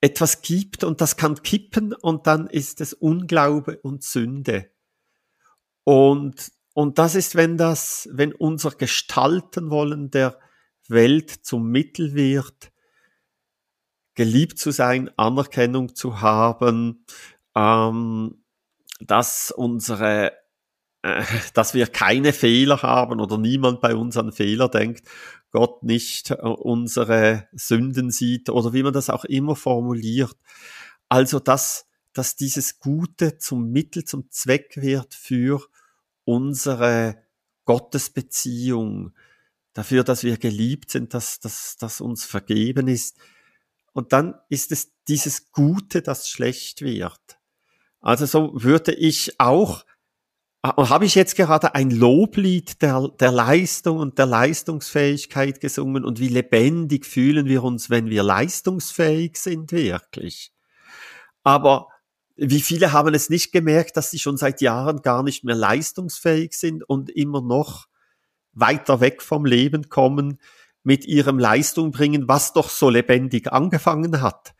etwas 0.00 0.40
gibt 0.40 0.82
und 0.82 1.00
das 1.00 1.16
kann 1.16 1.42
kippen 1.42 1.92
und 1.92 2.26
dann 2.26 2.46
ist 2.46 2.80
es 2.80 2.94
Unglaube 2.94 3.78
und 3.82 4.02
Sünde. 4.02 4.70
Und, 5.84 6.52
und 6.72 6.98
das 6.98 7.14
ist, 7.14 7.34
wenn 7.34 7.58
das, 7.58 8.08
wenn 8.12 8.32
unser 8.32 8.70
Gestalten 8.70 9.70
wollen 9.70 10.10
der 10.10 10.38
Welt 10.90 11.30
zum 11.30 11.70
Mittel 11.70 12.14
wird, 12.14 12.72
geliebt 14.14 14.58
zu 14.58 14.70
sein, 14.70 15.10
Anerkennung 15.16 15.94
zu 15.94 16.20
haben, 16.20 17.04
ähm, 17.56 18.42
dass 19.00 19.50
unsere, 19.50 20.32
äh, 21.02 21.22
dass 21.54 21.74
wir 21.74 21.86
keine 21.86 22.32
Fehler 22.32 22.82
haben 22.82 23.20
oder 23.20 23.38
niemand 23.38 23.80
bei 23.80 23.94
uns 23.94 24.16
an 24.16 24.32
Fehler 24.32 24.68
denkt, 24.68 25.06
Gott 25.50 25.82
nicht 25.82 26.30
äh, 26.30 26.34
unsere 26.34 27.48
Sünden 27.52 28.10
sieht 28.10 28.50
oder 28.50 28.72
wie 28.72 28.82
man 28.82 28.92
das 28.92 29.10
auch 29.10 29.24
immer 29.24 29.56
formuliert. 29.56 30.36
Also, 31.08 31.40
dass, 31.40 31.86
dass 32.12 32.36
dieses 32.36 32.78
Gute 32.78 33.38
zum 33.38 33.70
Mittel, 33.70 34.04
zum 34.04 34.30
Zweck 34.30 34.76
wird 34.76 35.14
für 35.14 35.62
unsere 36.24 37.22
Gottesbeziehung, 37.64 39.12
dafür, 39.72 40.04
dass 40.04 40.24
wir 40.24 40.36
geliebt 40.36 40.90
sind, 40.90 41.14
dass, 41.14 41.40
dass, 41.40 41.76
dass 41.76 42.00
uns 42.00 42.24
vergeben 42.24 42.88
ist. 42.88 43.18
Und 43.92 44.12
dann 44.12 44.34
ist 44.48 44.72
es 44.72 44.92
dieses 45.08 45.52
Gute, 45.52 46.02
das 46.02 46.28
schlecht 46.28 46.82
wird. 46.82 47.38
Also 48.00 48.26
so 48.26 48.52
würde 48.54 48.92
ich 48.92 49.38
auch, 49.38 49.84
äh, 50.62 50.68
habe 50.68 51.04
ich 51.04 51.14
jetzt 51.14 51.36
gerade 51.36 51.74
ein 51.74 51.90
Loblied 51.90 52.82
der, 52.82 53.08
der 53.20 53.32
Leistung 53.32 53.98
und 53.98 54.18
der 54.18 54.26
Leistungsfähigkeit 54.26 55.60
gesungen 55.60 56.04
und 56.04 56.18
wie 56.20 56.28
lebendig 56.28 57.04
fühlen 57.04 57.46
wir 57.46 57.62
uns, 57.62 57.90
wenn 57.90 58.08
wir 58.08 58.22
leistungsfähig 58.22 59.36
sind, 59.36 59.72
wirklich. 59.72 60.52
Aber 61.42 61.88
wie 62.36 62.60
viele 62.62 62.92
haben 62.92 63.12
es 63.12 63.28
nicht 63.28 63.52
gemerkt, 63.52 63.96
dass 63.96 64.10
sie 64.10 64.18
schon 64.18 64.38
seit 64.38 64.62
Jahren 64.62 65.02
gar 65.02 65.22
nicht 65.22 65.44
mehr 65.44 65.54
leistungsfähig 65.54 66.54
sind 66.54 66.88
und 66.88 67.10
immer 67.10 67.42
noch 67.42 67.86
weiter 68.52 69.00
weg 69.00 69.22
vom 69.22 69.44
Leben 69.44 69.88
kommen, 69.88 70.38
mit 70.82 71.04
ihrem 71.04 71.38
Leistung 71.38 71.90
bringen, 71.90 72.28
was 72.28 72.52
doch 72.52 72.70
so 72.70 72.88
lebendig 72.88 73.52
angefangen 73.52 74.22
hat. 74.22 74.54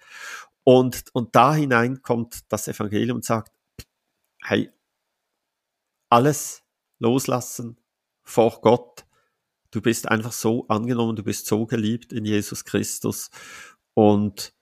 Und, 0.65 1.05
und 1.15 1.35
da 1.35 1.55
hinein 1.55 2.03
kommt 2.03 2.41
das 2.53 2.69
Evangelium 2.69 3.17
und 3.17 3.25
sagt, 3.25 3.53
hey, 4.43 4.71
alles 6.11 6.63
loslassen 6.99 7.79
vor 8.23 8.61
Gott. 8.61 9.07
Du 9.71 9.81
bist 9.81 10.09
einfach 10.09 10.33
so 10.33 10.67
angenommen, 10.69 11.17
du 11.17 11.23
bist 11.23 11.47
so 11.47 11.65
geliebt 11.67 12.13
in 12.13 12.25
Jesus 12.25 12.65
Christus. 12.65 13.31
Und, 13.95 14.53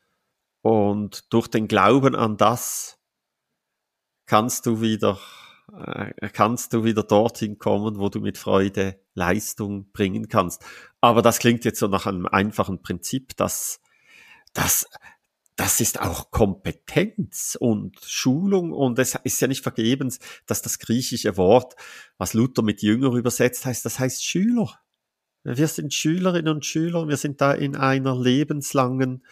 und 0.62 1.32
durch 1.32 1.48
den 1.48 1.66
Glauben 1.66 2.14
an 2.14 2.36
das 2.36 2.98
kannst 4.26 4.66
du 4.66 4.80
wieder 4.80 5.18
äh, 5.72 6.28
kannst 6.30 6.72
du 6.72 6.84
wieder 6.84 7.02
dorthin 7.02 7.58
kommen, 7.58 7.98
wo 7.98 8.08
du 8.08 8.20
mit 8.20 8.38
Freude 8.38 9.00
Leistung 9.18 9.90
bringen 9.92 10.28
kannst. 10.28 10.64
Aber 11.00 11.20
das 11.20 11.38
klingt 11.38 11.64
jetzt 11.64 11.80
so 11.80 11.88
nach 11.88 12.06
einem 12.06 12.26
einfachen 12.26 12.80
Prinzip, 12.80 13.36
dass 13.36 13.80
das 14.54 14.86
das 15.58 15.80
ist 15.80 16.00
auch 16.00 16.30
Kompetenz 16.30 17.58
und 17.58 17.98
Schulung 18.06 18.72
und 18.72 18.96
es 19.00 19.18
ist 19.24 19.40
ja 19.40 19.48
nicht 19.48 19.64
vergebens, 19.64 20.20
dass 20.46 20.62
das 20.62 20.78
griechische 20.78 21.36
Wort, 21.36 21.74
was 22.16 22.32
Luther 22.32 22.62
mit 22.62 22.80
Jünger 22.80 23.12
übersetzt 23.14 23.66
heißt, 23.66 23.84
das 23.84 23.98
heißt 23.98 24.24
Schüler. 24.24 24.78
Wir 25.42 25.66
sind 25.66 25.92
Schülerinnen 25.92 26.54
und 26.54 26.64
Schüler, 26.64 27.08
wir 27.08 27.16
sind 27.16 27.40
da 27.40 27.52
in 27.52 27.74
einer 27.74 28.16
lebenslangen, 28.16 29.24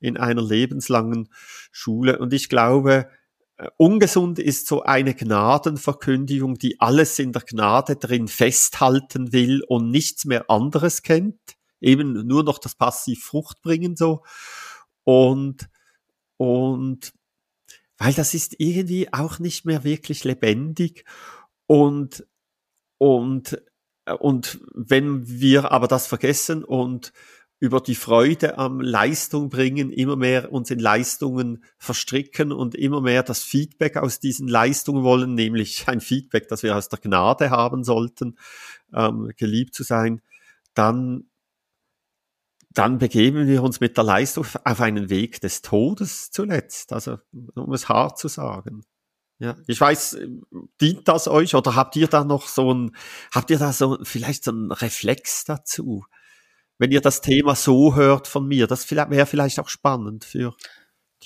in 0.00 0.16
einer 0.16 0.42
lebenslangen 0.42 1.28
Schule 1.70 2.18
und 2.18 2.32
ich 2.32 2.48
glaube, 2.48 3.08
ungesund 3.76 4.38
ist 4.38 4.66
so 4.66 4.82
eine 4.82 5.14
Gnadenverkündigung, 5.14 6.58
die 6.58 6.80
alles 6.80 7.18
in 7.18 7.32
der 7.32 7.42
Gnade 7.42 7.96
drin 7.96 8.28
festhalten 8.28 9.32
will 9.32 9.62
und 9.68 9.90
nichts 9.90 10.24
mehr 10.24 10.48
anderes 10.50 11.02
kennt. 11.02 11.38
Eben 11.80 12.26
nur 12.26 12.44
noch 12.44 12.58
das 12.58 12.74
passiv 12.74 13.24
Frucht 13.24 13.60
bringen 13.62 13.96
so. 13.96 14.22
Und, 15.04 15.68
und, 16.36 17.12
weil 17.98 18.14
das 18.14 18.34
ist 18.34 18.54
irgendwie 18.58 19.12
auch 19.12 19.38
nicht 19.38 19.64
mehr 19.64 19.84
wirklich 19.84 20.24
lebendig 20.24 21.04
und, 21.66 22.26
und, 22.98 23.62
und 24.18 24.60
wenn 24.74 25.28
wir 25.28 25.72
aber 25.72 25.88
das 25.88 26.06
vergessen 26.06 26.64
und 26.64 27.12
über 27.62 27.80
die 27.80 27.94
Freude 27.94 28.58
am 28.58 28.80
Leistung 28.80 29.48
bringen, 29.48 29.90
immer 29.92 30.16
mehr 30.16 30.50
uns 30.50 30.72
in 30.72 30.80
Leistungen 30.80 31.62
verstricken 31.78 32.50
und 32.50 32.74
immer 32.74 33.00
mehr 33.00 33.22
das 33.22 33.44
Feedback 33.44 33.98
aus 33.98 34.18
diesen 34.18 34.48
Leistungen 34.48 35.04
wollen, 35.04 35.36
nämlich 35.36 35.86
ein 35.86 36.00
Feedback, 36.00 36.48
das 36.48 36.64
wir 36.64 36.76
aus 36.76 36.88
der 36.88 36.98
Gnade 36.98 37.50
haben 37.50 37.84
sollten, 37.84 38.36
ähm, 38.92 39.30
geliebt 39.36 39.76
zu 39.76 39.84
sein, 39.84 40.22
dann, 40.74 41.30
dann 42.70 42.98
begeben 42.98 43.46
wir 43.46 43.62
uns 43.62 43.78
mit 43.78 43.96
der 43.96 44.02
Leistung 44.02 44.44
auf 44.64 44.80
einen 44.80 45.08
Weg 45.08 45.40
des 45.40 45.62
Todes 45.62 46.32
zuletzt, 46.32 46.92
also 46.92 47.18
um 47.54 47.72
es 47.72 47.88
hart 47.88 48.18
zu 48.18 48.26
sagen. 48.26 48.82
Ja, 49.38 49.56
ich 49.68 49.80
weiß, 49.80 50.18
dient 50.80 51.06
das 51.06 51.28
euch 51.28 51.54
oder 51.54 51.76
habt 51.76 51.94
ihr 51.94 52.08
da 52.08 52.24
noch 52.24 52.48
so 52.48 52.74
ein, 52.74 52.96
habt 53.30 53.50
ihr 53.50 53.58
da 53.60 53.72
so 53.72 53.98
vielleicht 54.02 54.42
so 54.42 54.50
einen 54.50 54.72
Reflex 54.72 55.44
dazu? 55.44 56.04
Wenn 56.82 56.90
ihr 56.90 57.00
das 57.00 57.20
Thema 57.20 57.54
so 57.54 57.94
hört 57.94 58.26
von 58.26 58.44
mir. 58.48 58.66
Das 58.66 58.90
wäre 58.90 59.26
vielleicht 59.26 59.60
auch 59.60 59.68
spannend 59.68 60.24
für. 60.24 60.52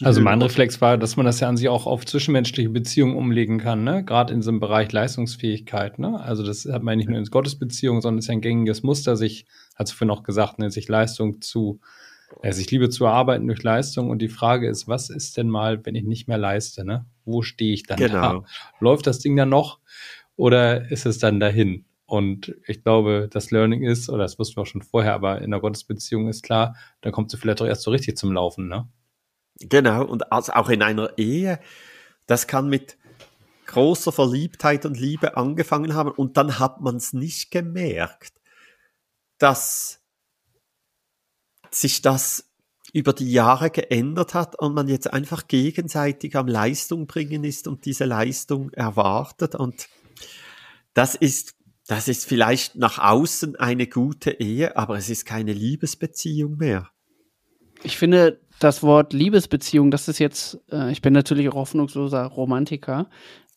Also 0.03 0.21
mein 0.21 0.43
Reflex 0.43 0.83
war, 0.83 0.99
dass 0.99 1.17
man 1.17 1.25
das 1.25 1.41
ja 1.41 1.49
an 1.49 1.57
sich 1.57 1.71
auch 1.71 1.87
auf 1.87 2.05
zwischenmenschliche 2.05 2.69
Beziehungen 2.69 3.17
umlegen 3.17 3.59
kann, 3.59 3.83
ne? 3.83 4.05
Gerade 4.05 4.35
in 4.35 4.43
so 4.43 4.51
einem 4.51 4.61
Bereich 4.61 4.93
Leistungsfähigkeit, 4.93 5.99
ne? 5.99 6.21
Also 6.21 6.45
das 6.45 6.67
hat 6.67 6.83
man 6.83 6.99
nicht 6.99 7.09
nur 7.09 7.19
in 7.19 7.25
Gottesbeziehungen, 7.25 8.03
sondern 8.03 8.19
ist 8.19 8.27
ja 8.27 8.35
ein 8.35 8.43
gängiges 8.43 8.83
Muster, 8.83 9.17
sich, 9.17 9.47
hast 9.77 9.93
du 9.93 9.97
vorhin 9.97 10.11
auch 10.11 10.25
gesagt, 10.25 10.59
ne, 10.59 10.71
sich 10.71 10.89
Leistung 10.89 11.41
zu, 11.41 11.81
äh, 12.43 12.53
sich 12.53 12.71
Liebe 12.71 12.91
zu 12.91 13.07
erarbeiten 13.07 13.47
durch 13.47 13.63
Leistung. 13.63 14.11
Und 14.11 14.21
die 14.21 14.29
Frage 14.29 14.69
ist, 14.69 14.87
was 14.87 15.09
ist 15.09 15.39
denn 15.39 15.49
mal, 15.49 15.87
wenn 15.87 15.95
ich 15.95 16.05
nicht 16.05 16.29
mehr 16.29 16.37
leiste, 16.37 16.85
ne? 16.85 17.07
Wo 17.25 17.41
stehe 17.41 17.73
ich 17.73 17.85
dann 17.85 17.97
genau. 17.97 18.41
da? 18.41 18.45
Läuft 18.79 19.07
das 19.07 19.21
Ding 19.21 19.35
dann 19.37 19.49
noch 19.49 19.79
oder 20.37 20.91
ist 20.91 21.07
es 21.07 21.17
dann 21.17 21.41
dahin? 21.41 21.87
Und 22.07 22.55
ich 22.67 22.83
glaube, 22.85 23.29
das 23.31 23.51
Learning 23.51 23.83
ist, 23.83 24.09
oder 24.09 24.23
das 24.23 24.39
wussten 24.39 24.57
wir 24.57 24.63
auch 24.63 24.67
schon 24.67 24.83
vorher, 24.83 25.15
aber 25.15 25.43
in 25.43 25.51
der 25.51 25.61
Gottesbeziehung 25.61 26.29
ist 26.29 26.43
klar, 26.43 26.77
dann 27.01 27.13
kommt 27.13 27.31
sie 27.31 27.37
vielleicht 27.37 27.61
auch 27.61 27.67
erst 27.67 27.83
so 27.83 27.91
richtig 27.91 28.17
zum 28.17 28.33
Laufen, 28.33 28.69
ne? 28.69 28.89
Genau, 29.59 30.05
und 30.05 30.31
also 30.31 30.53
auch 30.53 30.69
in 30.69 30.83
einer 30.83 31.19
Ehe, 31.19 31.59
das 32.27 32.47
kann 32.47 32.69
mit 32.69 32.97
großer 33.67 34.13
Verliebtheit 34.13 34.87
und 34.87 34.99
Liebe 34.99 35.37
angefangen 35.37 35.95
haben 35.95 36.11
und 36.11 36.37
dann 36.37 36.59
hat 36.59 36.81
man 36.81 36.97
es 36.97 37.13
nicht 37.13 37.51
gemerkt, 37.51 38.35
dass 39.39 40.01
sich 41.71 42.03
das 42.03 42.53
über 42.93 43.13
die 43.13 43.33
Jahre 43.33 43.71
geändert 43.71 44.35
hat 44.35 44.57
und 44.59 44.75
man 44.75 44.89
jetzt 44.89 45.13
einfach 45.13 45.49
gegenseitig 45.49 46.37
am 46.37 46.47
Leistung 46.47 47.07
bringen 47.07 47.43
ist 47.43 47.67
und 47.67 47.85
diese 47.85 48.05
Leistung 48.05 48.71
erwartet 48.71 49.55
und 49.55 49.89
das 50.95 51.15
ist 51.15 51.56
das 51.87 52.09
ist 52.09 52.27
vielleicht 52.27 52.77
nach 52.77 52.99
außen 52.99 53.57
eine 53.57 53.87
gute 53.87 54.31
Ehe, 54.33 54.77
aber 54.77 54.97
es 54.97 55.09
ist 55.09 55.25
keine 55.25 55.53
Liebesbeziehung 55.53 56.57
mehr. 56.57 56.91
Ich 57.83 57.97
finde, 57.97 58.41
das 58.59 58.83
Wort 58.83 59.13
Liebesbeziehung, 59.13 59.91
das 59.91 60.09
ist 60.09 60.19
jetzt, 60.19 60.59
äh, 60.71 60.91
ich 60.91 61.03
bin 61.03 61.13
natürlich 61.13 61.49
auch 61.49 61.55
hoffnungsloser 61.55 62.25
Romantiker, 62.25 63.09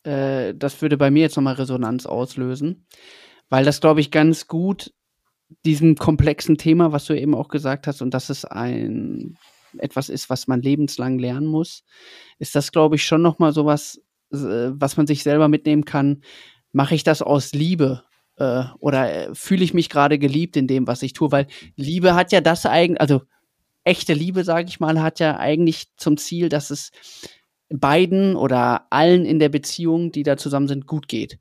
äh, 0.03 0.53
das 0.53 0.81
würde 0.81 0.97
bei 0.97 1.09
mir 1.09 1.21
jetzt 1.21 1.35
nochmal 1.35 1.55
Resonanz 1.55 2.05
auslösen, 2.05 2.85
weil 3.49 3.65
das, 3.65 3.81
glaube 3.81 4.01
ich, 4.01 4.11
ganz 4.11 4.47
gut 4.47 4.93
diesem 5.65 5.95
komplexen 5.95 6.57
Thema, 6.57 6.91
was 6.91 7.05
du 7.05 7.19
eben 7.19 7.33
auch 7.33 7.47
gesagt 7.47 7.87
hast, 7.87 8.01
und 8.01 8.13
dass 8.13 8.29
es 8.29 8.45
ein 8.45 9.37
etwas 9.77 10.09
ist, 10.09 10.29
was 10.29 10.47
man 10.47 10.61
lebenslang 10.61 11.19
lernen 11.19 11.47
muss, 11.47 11.83
ist 12.39 12.55
das, 12.55 12.71
glaube 12.71 12.95
ich, 12.95 13.05
schon 13.05 13.21
nochmal 13.21 13.53
so 13.53 13.65
was, 13.65 14.01
äh, 14.31 14.71
was 14.71 14.97
man 14.97 15.07
sich 15.07 15.23
selber 15.23 15.47
mitnehmen 15.47 15.85
kann. 15.85 16.21
Mache 16.71 16.95
ich 16.95 17.03
das 17.03 17.21
aus 17.21 17.53
Liebe? 17.53 18.03
Äh, 18.39 18.63
oder 18.79 19.29
äh, 19.29 19.35
fühle 19.35 19.63
ich 19.63 19.73
mich 19.73 19.89
gerade 19.89 20.17
geliebt 20.17 20.55
in 20.55 20.67
dem, 20.67 20.87
was 20.87 21.03
ich 21.03 21.13
tue? 21.13 21.31
Weil 21.31 21.47
Liebe 21.75 22.15
hat 22.15 22.31
ja 22.31 22.41
das 22.41 22.65
eigentlich, 22.65 23.01
also 23.01 23.21
echte 23.83 24.13
Liebe, 24.13 24.43
sage 24.43 24.67
ich 24.69 24.79
mal, 24.79 25.01
hat 25.01 25.19
ja 25.19 25.37
eigentlich 25.37 25.87
zum 25.97 26.17
Ziel, 26.17 26.49
dass 26.49 26.69
es 26.69 26.91
beiden 27.69 28.35
oder 28.35 28.87
allen 28.91 29.25
in 29.25 29.39
der 29.39 29.49
Beziehung, 29.49 30.11
die 30.11 30.23
da 30.23 30.37
zusammen 30.37 30.67
sind, 30.67 30.87
gut 30.87 31.07
geht. 31.07 31.37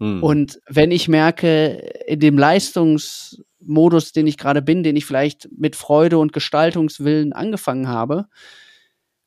Hm. 0.00 0.22
Und 0.22 0.60
wenn 0.68 0.90
ich 0.90 1.08
merke, 1.08 1.90
in 2.06 2.18
dem 2.18 2.36
Leistungsmodus, 2.36 4.12
den 4.12 4.26
ich 4.26 4.36
gerade 4.36 4.62
bin, 4.62 4.82
den 4.82 4.96
ich 4.96 5.06
vielleicht 5.06 5.48
mit 5.56 5.76
Freude 5.76 6.18
und 6.18 6.32
Gestaltungswillen 6.32 7.32
angefangen 7.32 7.88
habe, 7.88 8.26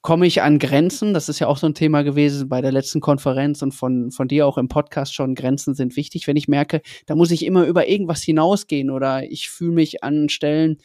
komme 0.06 0.28
ich 0.28 0.43
an 0.43 0.60
Grenzen. 0.60 1.16
Das 1.16 1.30
ist 1.30 1.39
ja 1.39 1.47
auch 1.47 1.58
so 1.58 1.66
ein 1.66 1.74
Thema 1.74 2.03
gewesen 2.03 2.47
bei 2.47 2.62
der 2.62 2.72
letzten 2.72 3.01
Konferenz 3.01 3.64
und 3.64 3.72
von, 3.72 4.12
von 4.12 4.28
dir 4.28 4.45
auch 4.45 4.60
im 4.60 4.68
Podcast 4.68 5.16
schon. 5.16 5.34
Grenzen 5.34 5.74
sind 5.74 5.95
wichtig. 5.95 6.28
Wenn 6.28 6.38
ich 6.38 6.47
merke, 6.47 6.84
da 7.08 7.16
muss 7.16 7.32
ich 7.32 7.43
immer 7.43 7.66
über 7.66 7.88
irgendwas 7.88 8.22
hinausgehen 8.22 8.91
oder 8.91 9.24
ich 9.24 9.49
fühle 9.49 9.72
mich 9.72 10.03
an 10.03 10.30
Stellen, 10.30 10.78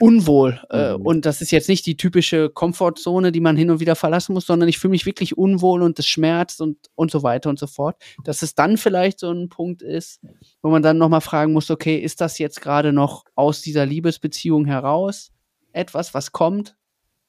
unwohl. 0.00 0.58
Äh, 0.70 0.96
mhm. 0.96 1.04
und 1.04 1.26
das 1.26 1.42
ist 1.42 1.50
jetzt 1.50 1.68
nicht 1.68 1.84
die 1.84 1.98
typische 1.98 2.48
Komfortzone, 2.48 3.32
die 3.32 3.40
man 3.40 3.54
hin 3.54 3.70
und 3.70 3.80
wieder 3.80 3.94
verlassen 3.94 4.32
muss, 4.32 4.46
sondern 4.46 4.70
ich 4.70 4.78
fühle 4.78 4.92
mich 4.92 5.04
wirklich 5.04 5.36
unwohl 5.36 5.82
und 5.82 5.98
es 5.98 6.06
schmerzt 6.06 6.62
und, 6.62 6.78
und 6.94 7.10
so 7.10 7.22
weiter 7.22 7.50
und 7.50 7.58
so 7.58 7.66
fort. 7.66 7.96
Dass 8.24 8.40
es 8.40 8.54
dann 8.54 8.78
vielleicht 8.78 9.20
so 9.20 9.30
ein 9.30 9.50
Punkt 9.50 9.82
ist, 9.82 10.22
wo 10.62 10.70
man 10.70 10.82
dann 10.82 10.96
nochmal 10.96 11.20
fragen 11.20 11.52
muss, 11.52 11.70
okay, 11.70 11.98
ist 11.98 12.22
das 12.22 12.38
jetzt 12.38 12.62
gerade 12.62 12.94
noch 12.94 13.24
aus 13.34 13.60
dieser 13.60 13.84
Liebesbeziehung 13.84 14.64
heraus 14.64 15.32
etwas, 15.74 16.14
was 16.14 16.32
kommt? 16.32 16.76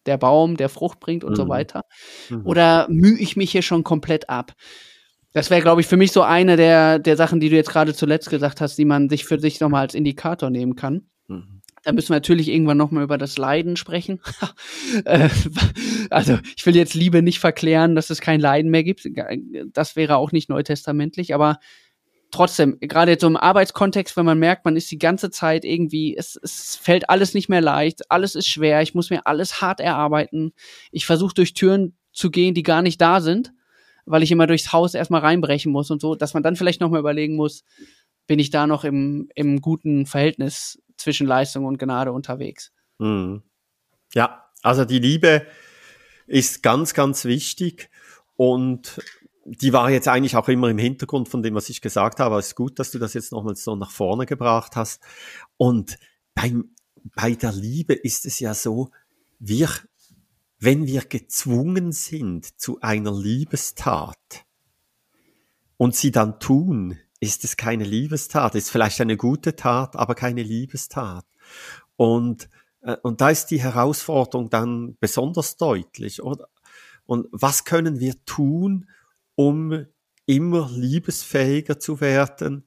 Der 0.07 0.17
Baum, 0.17 0.57
der 0.57 0.69
Frucht 0.69 0.99
bringt 0.99 1.23
und 1.23 1.31
mhm. 1.31 1.35
so 1.35 1.49
weiter. 1.49 1.81
Mhm. 2.29 2.45
Oder 2.45 2.87
mühe 2.89 3.17
ich 3.19 3.35
mich 3.35 3.51
hier 3.51 3.61
schon 3.61 3.83
komplett 3.83 4.29
ab? 4.29 4.53
Das 5.33 5.49
wäre, 5.49 5.61
glaube 5.61 5.81
ich, 5.81 5.87
für 5.87 5.97
mich 5.97 6.11
so 6.11 6.23
eine 6.23 6.55
der, 6.55 6.97
der 6.97 7.15
Sachen, 7.15 7.39
die 7.39 7.49
du 7.49 7.55
jetzt 7.55 7.69
gerade 7.69 7.93
zuletzt 7.93 8.29
gesagt 8.29 8.61
hast, 8.61 8.77
die 8.77 8.85
man 8.85 9.09
sich 9.09 9.25
für 9.25 9.39
sich 9.39 9.59
nochmal 9.59 9.81
als 9.81 9.93
Indikator 9.93 10.49
nehmen 10.49 10.75
kann. 10.75 11.09
Mhm. 11.27 11.61
Da 11.83 11.93
müssen 11.93 12.09
wir 12.09 12.15
natürlich 12.15 12.49
irgendwann 12.49 12.77
nochmal 12.77 13.03
über 13.03 13.17
das 13.17 13.37
Leiden 13.37 13.77
sprechen. 13.77 14.19
Äh, 15.03 15.29
also 16.09 16.39
ich 16.55 16.65
will 16.65 16.75
jetzt 16.75 16.93
Liebe 16.93 17.21
nicht 17.21 17.39
verklären, 17.39 17.93
dass 17.93 18.09
es 18.09 18.21
kein 18.21 18.39
Leiden 18.39 18.71
mehr 18.71 18.83
gibt. 18.83 19.07
Das 19.73 19.95
wäre 19.97 20.15
auch 20.15 20.31
nicht 20.31 20.49
neutestamentlich, 20.49 21.33
aber 21.33 21.59
trotzdem, 22.32 22.78
gerade 22.80 23.11
jetzt 23.11 23.21
so 23.21 23.28
im 23.28 23.38
Arbeitskontext, 23.38 24.17
wenn 24.17 24.25
man 24.25 24.39
merkt, 24.39 24.65
man 24.65 24.75
ist 24.75 24.91
die 24.91 24.97
ganze 24.97 25.30
Zeit 25.30 25.65
irgendwie, 25.65 26.15
es, 26.15 26.39
es 26.41 26.75
fällt 26.75 27.09
alles 27.09 27.34
nicht 27.34 27.49
mehr 27.49 27.61
leicht, 27.61 28.11
alles 28.11 28.36
ist 28.36 28.47
schwer, 28.47 28.82
ich 28.82 28.93
muss 28.93 29.09
mir 29.09 29.25
alles 29.25 29.61
hart 29.61 29.80
erarbeiten. 29.80 30.53
Ich 30.91 31.05
versuche 31.05 31.34
durch 31.34 31.53
Türen 31.53 31.95
zu 32.11 32.32
gehen, 32.32 32.53
die 32.53 32.63
gar 32.63 32.82
nicht 32.82 32.99
da 32.99 33.21
sind, 33.21 33.53
weil 34.05 34.23
ich 34.23 34.32
immer 34.32 34.47
durchs 34.47 34.73
Haus 34.73 34.93
erstmal 34.93 35.21
reinbrechen 35.21 35.71
muss 35.71 35.91
und 35.91 36.01
so, 36.01 36.15
dass 36.15 36.34
man 36.34 36.43
dann 36.43 36.55
vielleicht 36.55 36.82
nochmal 36.82 36.99
überlegen 36.99 37.36
muss, 37.36 37.63
bin 38.25 38.39
ich 38.39 38.49
da 38.49 38.67
noch 38.67 38.84
im, 38.84 39.30
im 39.36 39.61
guten 39.61 40.05
Verhältnis 40.05 40.82
zwischen 40.97 41.28
Leistung 41.28 41.65
und 41.65 41.78
Gnade 41.78 42.11
unterwegs. 42.11 42.71
Mhm. 42.97 43.43
Ja, 44.13 44.45
also 44.63 44.86
die 44.86 44.99
Liebe 44.99 45.45
ist 46.25 46.63
ganz, 46.63 46.93
ganz 46.93 47.25
wichtig 47.25 47.89
und 48.36 49.01
die 49.49 49.71
war 49.71 49.89
jetzt 49.89 50.09
eigentlich 50.09 50.35
auch 50.35 50.49
immer 50.49 50.69
im 50.69 50.77
Hintergrund 50.77 51.29
von 51.29 51.41
dem, 51.41 51.55
was 51.55 51.69
ich 51.69 51.79
gesagt 51.79 52.19
habe. 52.19 52.37
Es 52.37 52.47
ist 52.47 52.55
gut, 52.55 52.79
dass 52.79 52.91
du 52.91 52.99
das 52.99 53.13
jetzt 53.13 53.31
nochmals 53.31 53.63
so 53.63 53.75
nach 53.75 53.91
vorne 53.91 54.25
gebracht 54.25 54.75
hast. 54.75 55.01
Und 55.55 55.97
beim, 56.35 56.75
bei 57.15 57.33
der 57.33 57.53
Liebe 57.53 57.93
ist 57.93 58.25
es 58.25 58.39
ja 58.39 58.53
so, 58.53 58.89
wir, 59.39 59.69
wenn 60.59 60.85
wir 60.85 61.01
gezwungen 61.01 61.93
sind 61.93 62.59
zu 62.59 62.81
einer 62.81 63.17
Liebestat 63.17 64.45
und 65.77 65.95
sie 65.95 66.11
dann 66.11 66.39
tun, 66.41 66.97
ist 67.21 67.45
es 67.45 67.55
keine 67.55 67.85
Liebestat, 67.85 68.53
ist 68.55 68.69
vielleicht 68.69 68.99
eine 68.99 69.15
gute 69.15 69.55
Tat, 69.55 69.95
aber 69.95 70.13
keine 70.13 70.43
Liebestat. 70.43 71.25
Und, 71.95 72.49
äh, 72.81 72.97
und 73.01 73.21
da 73.21 73.29
ist 73.29 73.45
die 73.47 73.61
Herausforderung 73.61 74.49
dann 74.49 74.97
besonders 74.99 75.55
deutlich. 75.55 76.21
Oder? 76.21 76.49
Und 77.05 77.27
was 77.31 77.63
können 77.63 78.01
wir 78.01 78.25
tun, 78.25 78.87
um 79.38 79.85
immer 80.25 80.69
liebesfähiger 80.71 81.79
zu 81.79 82.01
werden, 82.01 82.65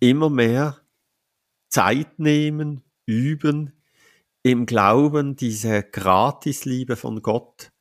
immer 0.00 0.30
mehr 0.30 0.78
Zeit 1.68 2.18
nehmen, 2.18 2.82
üben, 3.04 3.72
im 4.42 4.64
Glauben 4.64 5.34
diese 5.36 5.82
Gratisliebe 5.82 6.96
von 6.96 7.20
Gott 7.20 7.72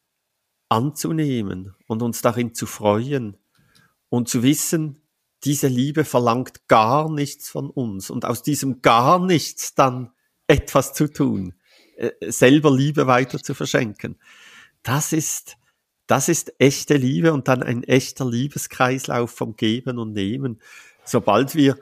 anzunehmen 0.68 1.76
und 1.88 2.02
uns 2.02 2.22
darin 2.22 2.54
zu 2.54 2.66
freuen 2.66 3.38
und 4.10 4.28
zu 4.28 4.44
wissen, 4.44 5.02
diese 5.44 5.68
Liebe 5.68 6.04
verlangt 6.04 6.68
gar 6.68 7.10
nichts 7.10 7.50
von 7.50 7.70
uns 7.70 8.10
und 8.10 8.26
aus 8.26 8.42
diesem 8.42 8.82
gar 8.82 9.24
nichts 9.24 9.76
dann 9.76 10.12
etwas 10.48 10.94
zu 10.94 11.08
tun, 11.08 11.54
äh, 11.98 12.12
selber 12.32 12.76
Liebe 12.76 13.06
weiter 13.06 13.42
zu 13.42 13.54
verschenken. 13.54 14.18
Das 14.82 15.14
ist, 15.14 15.57
das 16.08 16.30
ist 16.30 16.54
echte 16.60 16.96
Liebe 16.96 17.34
und 17.34 17.48
dann 17.48 17.62
ein 17.62 17.84
echter 17.84 18.26
Liebeskreislauf 18.26 19.32
vom 19.32 19.56
Geben 19.56 20.00
und 20.00 20.14
Nehmen. 20.14 20.62
Sobald 21.04 21.54
wir 21.54 21.78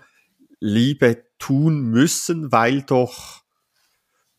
Liebe 0.60 1.24
tun 1.38 1.84
müssen, 1.84 2.52
weil 2.52 2.82
doch 2.82 3.44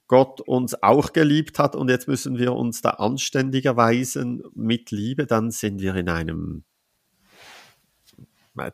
Gott 0.09 0.41
uns 0.41 0.83
auch 0.83 1.13
geliebt 1.13 1.59
hat 1.59 1.75
und 1.75 1.89
jetzt 1.89 2.09
müssen 2.09 2.39
wir 2.39 2.53
uns 2.53 2.81
da 2.81 2.91
anständigerweise 2.91 4.25
mit 4.55 4.91
Liebe, 4.91 5.27
dann 5.27 5.51
sind 5.51 5.81
wir 5.81 5.95
in 5.95 6.09
einem 6.09 6.65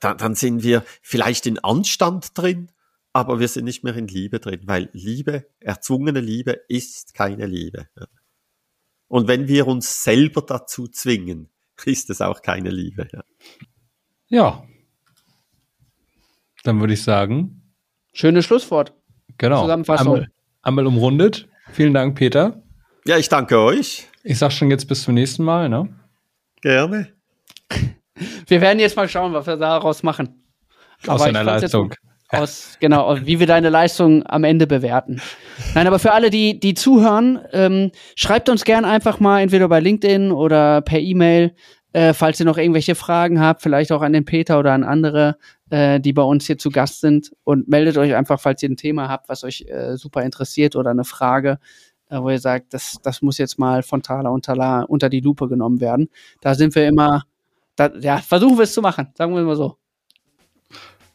dann 0.01 0.37
sind 0.37 0.63
wir 0.63 0.85
vielleicht 1.01 1.45
in 1.47 1.59
Anstand 1.59 2.39
drin, 2.39 2.71
aber 3.13 3.41
wir 3.41 3.49
sind 3.49 3.65
nicht 3.65 3.83
mehr 3.83 3.97
in 3.97 4.07
Liebe 4.07 4.39
drin, 4.39 4.61
weil 4.65 4.89
Liebe, 4.93 5.47
erzwungene 5.59 6.21
Liebe 6.21 6.61
ist 6.69 7.15
keine 7.15 7.47
Liebe. 7.47 7.89
Und 9.13 9.29
wenn 9.29 9.47
wir 9.47 9.67
uns 9.67 10.05
selber 10.05 10.41
dazu 10.41 10.89
zwingen, 10.89 11.51
ist 11.85 12.09
es 12.09 12.23
auch 12.23 12.41
keine 12.41 12.71
Liebe. 12.71 13.09
Ja. 13.13 13.25
ja. 14.29 14.63
Dann 16.65 16.81
würde 16.81 16.95
ich 16.95 17.03
sagen. 17.03 17.75
Schönes 18.15 18.47
Schlusswort. 18.47 18.95
Genau. 19.37 19.61
Zusammenfassung. 19.61 20.15
Einmal, 20.15 20.31
einmal 20.63 20.87
umrundet. 20.87 21.47
Vielen 21.73 21.93
Dank, 21.93 22.17
Peter. 22.17 22.63
Ja, 23.05 23.19
ich 23.19 23.29
danke 23.29 23.59
euch. 23.59 24.09
Ich 24.23 24.39
sag 24.39 24.51
schon 24.51 24.71
jetzt 24.71 24.89
bis 24.89 25.03
zum 25.03 25.13
nächsten 25.13 25.45
Mal, 25.45 25.69
ne? 25.69 25.95
Gerne. 26.63 27.13
Wir 28.47 28.61
werden 28.63 28.79
jetzt 28.79 28.97
mal 28.97 29.11
schauen, 29.11 29.35
was 29.35 29.47
wir 29.47 29.59
daraus 29.59 30.03
machen. 30.03 30.43
Aus 31.07 31.23
deiner 31.23 31.45
Leistung. 31.45 31.93
Aus, 32.33 32.77
genau, 32.81 33.17
wie 33.25 33.41
wir 33.41 33.47
deine 33.47 33.69
Leistung 33.69 34.25
am 34.27 34.45
Ende 34.45 34.67
bewerten. 34.67 35.21
Nein, 35.75 35.87
aber 35.87 35.99
für 35.99 36.13
alle, 36.13 36.31
die, 36.31 36.59
die 36.59 36.75
zuhören, 36.75 37.39
ähm, 37.53 37.91
schreibt 38.17 38.49
uns 38.49 38.65
gern 38.65 38.85
einfach 38.85 39.21
mal 39.21 39.41
entweder 39.41 39.69
bei 39.69 39.81
LinkedIn 39.81 40.33
oder 40.33 40.81
per 40.81 40.99
E-Mail, 40.99 41.55
äh, 41.93 42.15
falls 42.15 42.41
ihr 42.41 42.47
noch 42.47 42.57
irgendwelche 42.57 42.95
Fragen 42.95 43.39
habt, 43.39 43.63
vielleicht 43.63 43.93
auch 43.93 44.03
an 44.03 44.15
den 44.15 44.25
Peter 44.25 44.59
oder 44.59 44.73
an 44.73 44.83
andere, 44.83 45.37
äh, 45.69 46.01
die 46.01 46.15
bei 46.15 46.23
uns 46.23 46.47
hier 46.47 46.57
zu 46.57 46.71
Gast 46.71 47.01
sind 47.01 47.33
und 47.45 47.69
meldet 47.69 47.99
euch 47.99 48.15
einfach, 48.15 48.41
falls 48.41 48.63
ihr 48.63 48.71
ein 48.71 48.77
Thema 48.77 49.09
habt, 49.09 49.29
was 49.29 49.45
euch 49.45 49.67
äh, 49.69 49.97
super 49.97 50.23
interessiert 50.23 50.75
oder 50.75 50.91
eine 50.91 51.05
Frage, 51.05 51.59
äh, 52.09 52.19
wo 52.19 52.31
ihr 52.31 52.39
sagt, 52.39 52.73
das, 52.73 52.97
das 53.03 53.21
muss 53.21 53.37
jetzt 53.37 53.59
mal 53.59 53.83
von 53.83 54.03
Thaler 54.03 54.33
und 54.33 54.47
Thaler 54.47 54.87
unter 54.89 55.11
die 55.11 55.21
Lupe 55.21 55.49
genommen 55.49 55.81
werden. 55.81 56.09
Da 56.41 56.55
sind 56.55 56.75
wir 56.75 56.87
immer 56.87 57.25
da, 57.77 57.91
ja, 58.01 58.19
versuchen 58.19 58.57
wir 58.57 58.65
es 58.65 58.75
zu 58.75 58.83
machen, 58.83 59.09
sagen 59.15 59.35
wir 59.35 59.43
mal 59.43 59.57
so. 59.57 59.77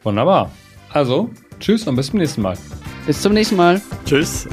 Wunderbar. 0.04 0.52
Also, 0.98 1.30
tschüss 1.60 1.86
und 1.86 1.96
bis 1.96 2.08
zum 2.08 2.18
nächsten 2.18 2.42
Mal. 2.42 2.58
Bis 3.06 3.22
zum 3.22 3.32
nächsten 3.32 3.56
Mal. 3.56 3.80
Tschüss. 4.04 4.48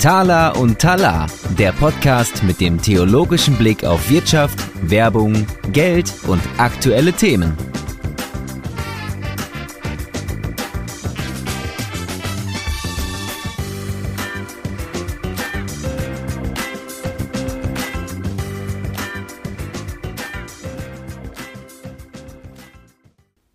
Tala 0.00 0.48
und 0.48 0.80
Tala, 0.80 1.28
der 1.56 1.70
Podcast 1.70 2.42
mit 2.42 2.60
dem 2.60 2.82
theologischen 2.82 3.54
Blick 3.54 3.84
auf 3.84 4.10
Wirtschaft, 4.10 4.58
Werbung, 4.82 5.46
Geld 5.70 6.12
und 6.26 6.42
aktuelle 6.58 7.12
Themen. 7.12 7.56